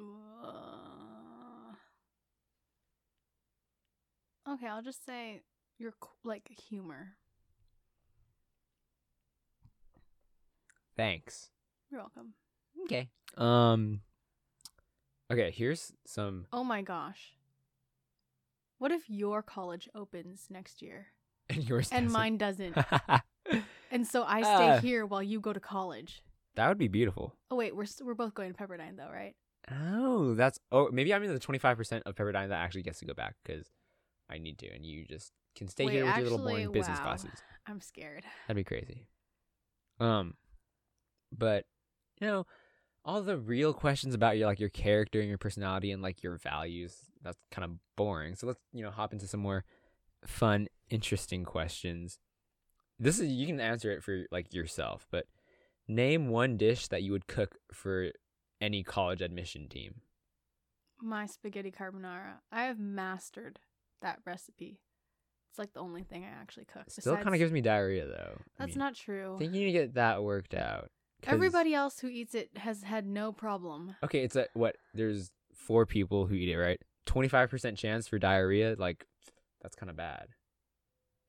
Uh, 0.00 0.35
okay, 4.56 4.66
I'll 4.66 4.82
just 4.82 5.04
say 5.06 5.42
your 5.78 5.92
like 6.24 6.48
humor. 6.68 7.16
Thanks. 10.96 11.50
You're 11.90 12.00
welcome. 12.00 12.34
Okay. 12.84 13.08
Um 13.36 14.00
Okay, 15.30 15.50
here's 15.50 15.92
some 16.06 16.46
Oh 16.52 16.64
my 16.64 16.82
gosh. 16.82 17.34
What 18.78 18.92
if 18.92 19.08
your 19.08 19.42
college 19.42 19.88
opens 19.94 20.46
next 20.50 20.82
year 20.82 21.08
and 21.50 21.68
yours 21.68 21.88
and 21.92 22.06
doesn't. 22.06 22.12
mine 22.12 22.36
doesn't? 22.38 22.76
And 23.92 24.04
so 24.04 24.24
I 24.24 24.40
stay 24.42 24.48
Ah. 24.50 24.78
here 24.80 25.06
while 25.06 25.22
you 25.22 25.40
go 25.40 25.52
to 25.52 25.60
college. 25.60 26.20
that 26.56 26.68
would 26.68 26.76
be 26.76 26.88
beautiful. 26.88 27.32
Oh 27.50 27.56
wait, 27.56 27.74
we're 27.76 27.86
we're 28.02 28.14
both 28.14 28.34
going 28.34 28.52
to 28.52 28.58
Pepperdine 28.60 28.96
though, 28.96 29.08
right? 29.10 29.34
Oh, 29.70 30.34
that's 30.34 30.58
oh 30.72 30.90
maybe 30.92 31.14
I'm 31.14 31.22
in 31.22 31.32
the 31.32 31.38
25% 31.38 32.02
of 32.04 32.16
Pepperdine 32.16 32.48
that 32.48 32.58
actually 32.64 32.82
gets 32.82 32.98
to 32.98 33.04
go 33.06 33.14
back 33.14 33.36
cuz 33.44 33.70
I 34.30 34.38
need 34.38 34.58
to 34.58 34.68
and 34.72 34.84
you 34.84 35.04
just 35.04 35.32
can 35.54 35.68
stay 35.68 35.86
Wait, 35.86 35.94
here 35.94 36.04
with 36.04 36.16
your 36.16 36.24
little 36.24 36.38
actually, 36.38 36.52
boring 36.52 36.72
business 36.72 36.98
wow. 36.98 37.04
classes. 37.04 37.42
I'm 37.66 37.80
scared. 37.80 38.24
That'd 38.46 38.56
be 38.56 38.64
crazy. 38.64 39.06
Um, 39.98 40.34
but 41.36 41.64
you 42.20 42.26
know, 42.26 42.46
all 43.04 43.22
the 43.22 43.38
real 43.38 43.72
questions 43.72 44.14
about 44.14 44.36
your 44.36 44.46
like 44.46 44.60
your 44.60 44.68
character 44.68 45.20
and 45.20 45.28
your 45.28 45.38
personality 45.38 45.92
and 45.92 46.02
like 46.02 46.22
your 46.22 46.36
values 46.36 46.96
that's 47.22 47.38
kind 47.50 47.64
of 47.64 47.72
boring. 47.96 48.34
So 48.34 48.46
let's 48.46 48.60
you 48.72 48.82
know 48.82 48.90
hop 48.90 49.12
into 49.12 49.26
some 49.26 49.40
more 49.40 49.64
fun, 50.24 50.68
interesting 50.90 51.44
questions. 51.44 52.18
This 52.98 53.18
is 53.18 53.28
you 53.28 53.46
can 53.46 53.60
answer 53.60 53.90
it 53.90 54.02
for 54.02 54.26
like 54.30 54.52
yourself, 54.52 55.06
but 55.10 55.26
name 55.88 56.28
one 56.28 56.56
dish 56.56 56.88
that 56.88 57.02
you 57.02 57.12
would 57.12 57.26
cook 57.26 57.56
for 57.72 58.10
any 58.60 58.82
college 58.82 59.20
admission 59.20 59.68
team. 59.68 60.00
My 61.00 61.26
spaghetti 61.26 61.70
carbonara. 61.70 62.38
I 62.50 62.64
have 62.64 62.78
mastered 62.78 63.58
that 64.02 64.20
recipe. 64.24 64.80
It's 65.50 65.58
like 65.58 65.72
the 65.72 65.80
only 65.80 66.02
thing 66.02 66.24
I 66.24 66.28
actually 66.40 66.66
cook. 66.66 66.84
Still 66.88 67.16
kind 67.16 67.28
of 67.34 67.38
gives 67.38 67.52
me 67.52 67.60
diarrhea 67.62 68.06
though. 68.06 68.34
I 68.38 68.42
That's 68.58 68.70
mean, 68.72 68.78
not 68.78 68.94
true. 68.94 69.34
I 69.36 69.38
think 69.38 69.54
you 69.54 69.60
need 69.60 69.72
to 69.72 69.78
get 69.78 69.94
that 69.94 70.22
worked 70.22 70.54
out. 70.54 70.90
'cause- 71.22 71.32
Everybody 71.32 71.74
else 71.74 72.00
who 72.00 72.08
eats 72.08 72.34
it 72.34 72.56
has 72.58 72.82
had 72.82 73.06
no 73.06 73.32
problem. 73.32 73.96
Okay, 74.02 74.22
it's 74.22 74.36
a 74.36 74.48
what? 74.54 74.76
There's 74.92 75.30
four 75.54 75.86
people 75.86 76.26
who 76.26 76.34
eat 76.34 76.50
it, 76.50 76.58
right? 76.58 76.80
Twenty 77.06 77.28
five 77.28 77.48
percent 77.48 77.78
chance 77.78 78.06
for 78.06 78.18
diarrhea. 78.18 78.76
Like, 78.78 79.06
that's 79.62 79.74
kind 79.76 79.88
of 79.88 79.96
bad. 79.96 80.28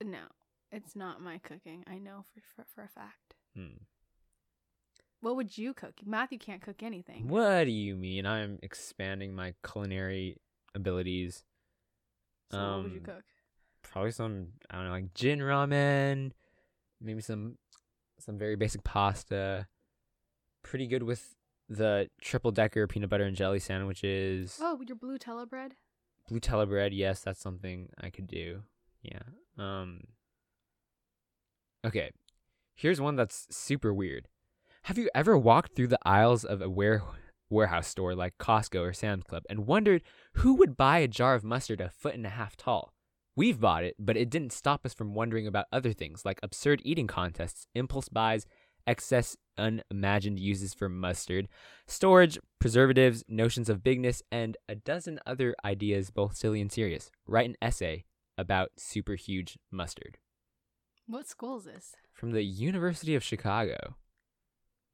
No, 0.04 0.26
it's 0.72 0.96
not 0.96 1.22
my 1.22 1.38
cooking. 1.38 1.84
I 1.88 1.98
know 1.98 2.24
for 2.34 2.42
for, 2.42 2.66
for 2.76 2.84
a 2.84 2.90
fact. 2.90 3.36
Hmm. 3.56 3.84
What 5.22 5.36
would 5.36 5.58
you 5.58 5.74
cook? 5.74 5.96
Matthew 6.06 6.38
can't 6.38 6.62
cook 6.62 6.84
anything. 6.84 7.28
What 7.28 7.64
do 7.64 7.72
you 7.72 7.96
mean? 7.96 8.26
I'm 8.26 8.60
expanding 8.62 9.34
my 9.34 9.56
culinary 9.66 10.38
abilities. 10.76 11.44
So 12.52 12.58
what 12.58 12.84
would 12.84 12.92
you 12.92 12.98
Um, 13.00 13.04
cook? 13.04 13.24
Probably 13.84 14.12
some 14.12 14.54
I 14.70 14.76
don't 14.76 14.86
know, 14.86 14.92
like 14.92 15.14
Jin 15.14 15.40
ramen, 15.40 16.32
maybe 17.02 17.22
some 17.22 17.58
some 18.20 18.38
very 18.38 18.56
basic 18.56 18.84
pasta. 18.84 19.68
Pretty 20.64 20.88
good 20.88 21.04
with 21.04 21.36
the 21.70 22.10
triple 22.22 22.52
decker 22.52 22.88
peanut 22.88 23.10
butter 23.10 23.24
and 23.26 23.36
jelly 23.36 23.60
sandwiches. 23.60 24.58
Oh, 24.62 24.76
your 24.90 24.96
blue 24.98 25.18
bread. 25.46 25.76
Blue 26.28 26.40
bread, 26.66 26.94
yes, 26.94 27.22
that's 27.22 27.40
something 27.42 27.90
I 28.00 28.10
could 28.10 28.28
do. 28.28 28.64
Yeah. 29.02 29.22
Um 29.58 30.02
Okay. 31.86 32.12
Here's 32.76 33.00
one 33.02 33.16
that's 33.16 33.48
super 33.56 33.94
weird. 33.94 34.28
Have 34.84 34.98
you 34.98 35.10
ever 35.16 35.38
walked 35.38 35.76
through 35.76 35.88
the 35.88 36.00
aisles 36.06 36.44
of 36.46 36.62
a 36.62 36.70
ware- 36.70 37.02
warehouse 37.50 37.88
store 37.88 38.16
like 38.16 38.38
Costco 38.38 38.82
or 38.82 38.94
Sam's 38.94 39.24
Club 39.24 39.44
and 39.50 39.68
wondered 39.68 40.04
who 40.34 40.56
would 40.56 40.78
buy 40.78 41.00
a 41.00 41.08
jar 41.08 41.36
of 41.36 41.44
mustard 41.44 41.82
a 41.82 41.90
foot 41.90 42.16
and 42.16 42.26
a 42.26 42.30
half 42.30 42.56
tall? 42.58 42.94
We've 43.36 43.60
bought 43.60 43.84
it, 43.84 43.96
but 44.00 44.18
it 44.18 44.30
didn't 44.30 44.52
stop 44.52 44.86
us 44.86 44.94
from 44.94 45.14
wondering 45.14 45.46
about 45.46 45.68
other 45.72 45.94
things 45.94 46.26
like 46.26 46.40
absurd 46.42 46.82
eating 46.84 47.08
contests, 47.08 47.68
impulse 47.76 48.10
buys, 48.10 48.48
excess 48.88 49.38
unimagined 49.58 50.40
uses 50.40 50.74
for 50.74 50.90
mustard, 50.90 51.48
storage, 51.86 52.40
preservatives, 52.60 53.24
notions 53.28 53.70
of 53.70 53.84
bigness, 53.84 54.24
and 54.32 54.58
a 54.68 54.76
dozen 54.76 55.20
other 55.26 55.56
ideas, 55.64 56.10
both 56.10 56.36
silly 56.36 56.62
and 56.62 56.72
serious. 56.72 57.12
Write 57.28 57.50
an 57.50 57.58
essay 57.62 58.06
about 58.38 58.72
super 58.78 59.16
huge 59.16 59.60
mustard. 59.72 60.18
What 61.06 61.28
school 61.28 61.58
is 61.58 61.66
this? 61.66 61.96
From 62.14 62.32
the 62.32 62.44
University 62.44 63.16
of 63.16 63.24
Chicago. 63.24 63.96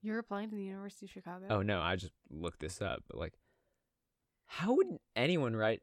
You're 0.03 0.19
applying 0.19 0.49
to 0.49 0.55
the 0.55 0.63
University 0.63 1.05
of 1.05 1.11
Chicago. 1.11 1.45
Oh 1.49 1.61
no, 1.61 1.79
I 1.81 1.95
just 1.95 2.13
looked 2.29 2.59
this 2.59 2.81
up. 2.81 3.03
But 3.07 3.17
like, 3.17 3.33
how 4.45 4.75
would 4.75 4.97
anyone 5.15 5.55
write 5.55 5.81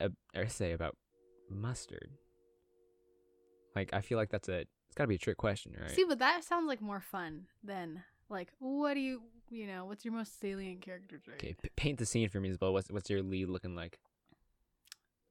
a 0.00 0.10
essay 0.34 0.72
about 0.72 0.96
mustard? 1.50 2.08
Like, 3.76 3.90
I 3.92 4.00
feel 4.00 4.16
like 4.16 4.30
that's 4.30 4.48
a 4.48 4.60
it's 4.60 4.94
got 4.94 5.04
to 5.04 5.08
be 5.08 5.16
a 5.16 5.18
trick 5.18 5.36
question, 5.36 5.76
right? 5.78 5.90
See, 5.90 6.04
but 6.04 6.18
that 6.20 6.42
sounds 6.42 6.66
like 6.66 6.80
more 6.80 7.00
fun 7.00 7.46
than 7.62 8.02
like 8.30 8.48
what 8.58 8.94
do 8.94 9.00
you 9.00 9.22
you 9.50 9.66
know 9.66 9.84
what's 9.84 10.04
your 10.04 10.14
most 10.14 10.40
salient 10.40 10.80
character 10.80 11.18
trait 11.18 11.36
okay, 11.36 11.54
p- 11.62 11.68
paint 11.76 11.98
the 11.98 12.06
scene 12.06 12.28
for 12.30 12.40
me, 12.40 12.48
Isabel. 12.48 12.72
What's 12.72 12.90
what's 12.90 13.10
your 13.10 13.22
lead 13.22 13.48
looking 13.48 13.76
like? 13.76 13.98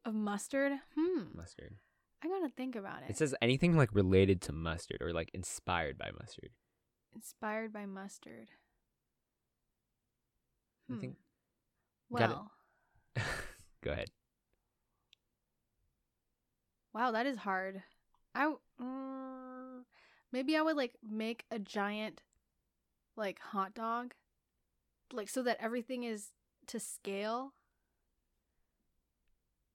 of 0.06 0.14
mustard? 0.14 0.74
Hmm, 0.96 1.24
Mustard. 1.36 1.74
I 2.24 2.28
gotta 2.28 2.50
think 2.50 2.76
about 2.76 3.02
it. 3.04 3.10
It 3.10 3.18
says 3.18 3.34
anything 3.42 3.76
like 3.76 3.90
related 3.94 4.40
to 4.44 4.52
mustard 4.52 5.02
or 5.02 5.12
like 5.14 5.32
inspired 5.34 5.98
by 5.98 6.12
mustard. 6.20 6.50
Inspired 7.16 7.72
by 7.74 7.86
mustard. 7.86 8.50
I 10.90 10.94
Hmm. 10.94 11.00
think. 11.00 11.16
Well, 12.10 12.52
Go 13.82 13.92
ahead. 13.92 14.10
wow, 16.94 17.12
that 17.12 17.26
is 17.26 17.38
hard. 17.38 17.82
I 18.34 18.54
mm, 18.82 19.84
maybe 20.32 20.56
I 20.58 20.62
would 20.62 20.76
like 20.76 20.94
make 21.08 21.46
a 21.52 21.58
giant 21.60 22.22
like 23.16 23.40
hot 23.40 23.74
dog, 23.74 24.14
like 25.12 25.30
so 25.30 25.42
that 25.44 25.58
everything 25.60 26.04
is 26.04 26.32
to 26.68 26.80
scale. 26.80 27.54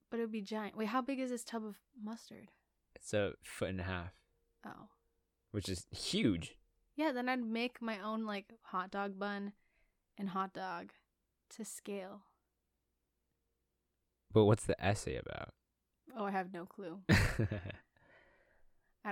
But 0.09 0.19
it 0.19 0.23
would 0.23 0.31
be 0.31 0.41
giant. 0.41 0.75
Wait, 0.75 0.89
how 0.89 1.01
big 1.01 1.19
is 1.19 1.29
this 1.29 1.43
tub 1.43 1.63
of 1.65 1.77
mustard? 2.01 2.51
It's 2.95 3.13
a 3.13 3.33
foot 3.43 3.69
and 3.69 3.79
a 3.79 3.83
half, 3.85 4.11
Oh. 4.65 4.89
which 5.51 5.69
is 5.69 5.85
huge. 5.91 6.55
Yeah, 6.95 7.11
then 7.11 7.29
I'd 7.29 7.43
make 7.43 7.81
my 7.81 7.99
own 7.99 8.25
like 8.25 8.45
hot 8.63 8.91
dog 8.91 9.17
bun 9.17 9.53
and 10.17 10.29
hot 10.29 10.53
dog 10.53 10.91
to 11.55 11.65
scale. 11.65 12.21
But 14.33 14.45
what's 14.45 14.65
the 14.65 14.81
essay 14.83 15.17
about? 15.17 15.53
Oh, 16.17 16.25
I 16.25 16.31
have 16.31 16.53
no 16.53 16.65
clue. 16.65 16.99
I 17.09 17.13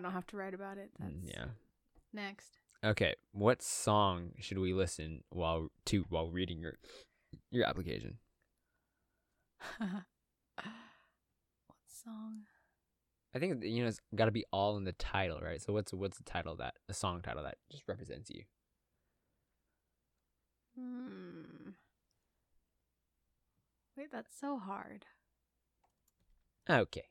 don't 0.01 0.11
have 0.11 0.27
to 0.27 0.37
write 0.37 0.53
about 0.53 0.77
it. 0.77 0.91
That's 0.99 1.13
Mm, 1.13 1.21
yeah. 1.23 1.45
Next. 2.13 2.59
Okay. 2.83 3.15
What 3.31 3.61
song 3.61 4.31
should 4.39 4.59
we 4.59 4.73
listen 4.73 5.23
while 5.29 5.69
to 5.85 6.05
while 6.09 6.29
reading 6.29 6.59
your 6.59 6.77
your 7.51 7.65
application? 7.65 8.17
what 9.77 10.03
song? 11.87 12.43
I 13.39 13.41
think 13.41 13.63
you 13.63 13.83
know 13.83 13.87
it's 13.87 14.01
got 14.13 14.25
to 14.25 14.31
be 14.31 14.43
all 14.51 14.75
in 14.75 14.83
the 14.83 14.91
title, 14.91 15.39
right? 15.41 15.61
So 15.61 15.71
what's 15.71 15.93
what's 15.93 16.17
the 16.17 16.25
title 16.25 16.51
of 16.51 16.57
that 16.57 16.73
a 16.89 16.93
song 16.93 17.21
title 17.21 17.43
that 17.43 17.55
just 17.71 17.83
represents 17.87 18.29
you? 18.29 18.43
Hmm. 20.77 21.69
Wait, 23.95 24.11
that's 24.11 24.37
so 24.37 24.57
hard. 24.57 25.05
Okay. 26.69 27.05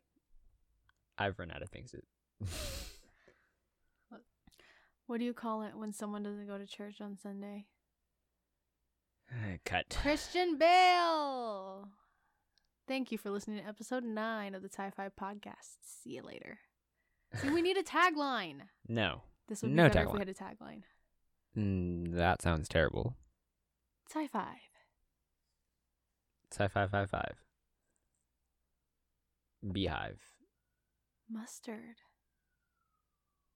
I've 1.17 1.39
run 1.39 1.51
out 1.51 1.63
of 1.63 1.71
things 1.71 1.93
to. 1.93 2.03
What 5.07 5.21
do 5.21 5.25
you 5.25 5.33
call 5.33 5.63
it 5.63 5.75
when 5.75 5.95
someone 5.95 6.23
doesn't 6.23 6.47
go 6.47 6.59
to 6.59 6.67
church 6.67 7.01
on 7.01 7.17
Sunday? 7.17 7.65
Cut. 9.65 9.97
Christian 10.03 10.59
Bale. 10.59 11.89
Thank 12.89 13.13
you 13.13 13.19
for 13.19 13.31
listening 13.31 13.59
to 13.59 13.69
episode 13.69 14.03
nine 14.03 14.55
of 14.55 14.63
the 14.63 14.69
Sci 14.69 14.91
Fi 14.97 15.09
Podcast. 15.21 15.77
See 15.83 16.11
you 16.15 16.23
later. 16.23 16.59
See, 17.35 17.51
we 17.51 17.61
need 17.63 17.77
a 17.77 17.83
tagline. 17.83 18.61
No. 18.89 19.21
This 19.49 19.61
would 19.63 19.69
be 19.71 19.75
No 19.77 19.89
better 19.89 20.01
if 20.03 20.09
tagline. 20.09 20.13
we 20.15 20.19
had 20.21 20.29
a 20.29 20.35
tagline. 20.35 20.83
Mm, 21.57 22.15
that 22.17 22.41
sounds 22.41 22.69
terrible. 22.69 23.15
Sci 24.11 24.27
Fi. 24.29 24.57
Sci 26.51 26.69
fi 26.69 26.87
five 26.87 27.11
five. 27.11 27.35
Beehive. 29.71 30.21
Mustard. 31.31 31.97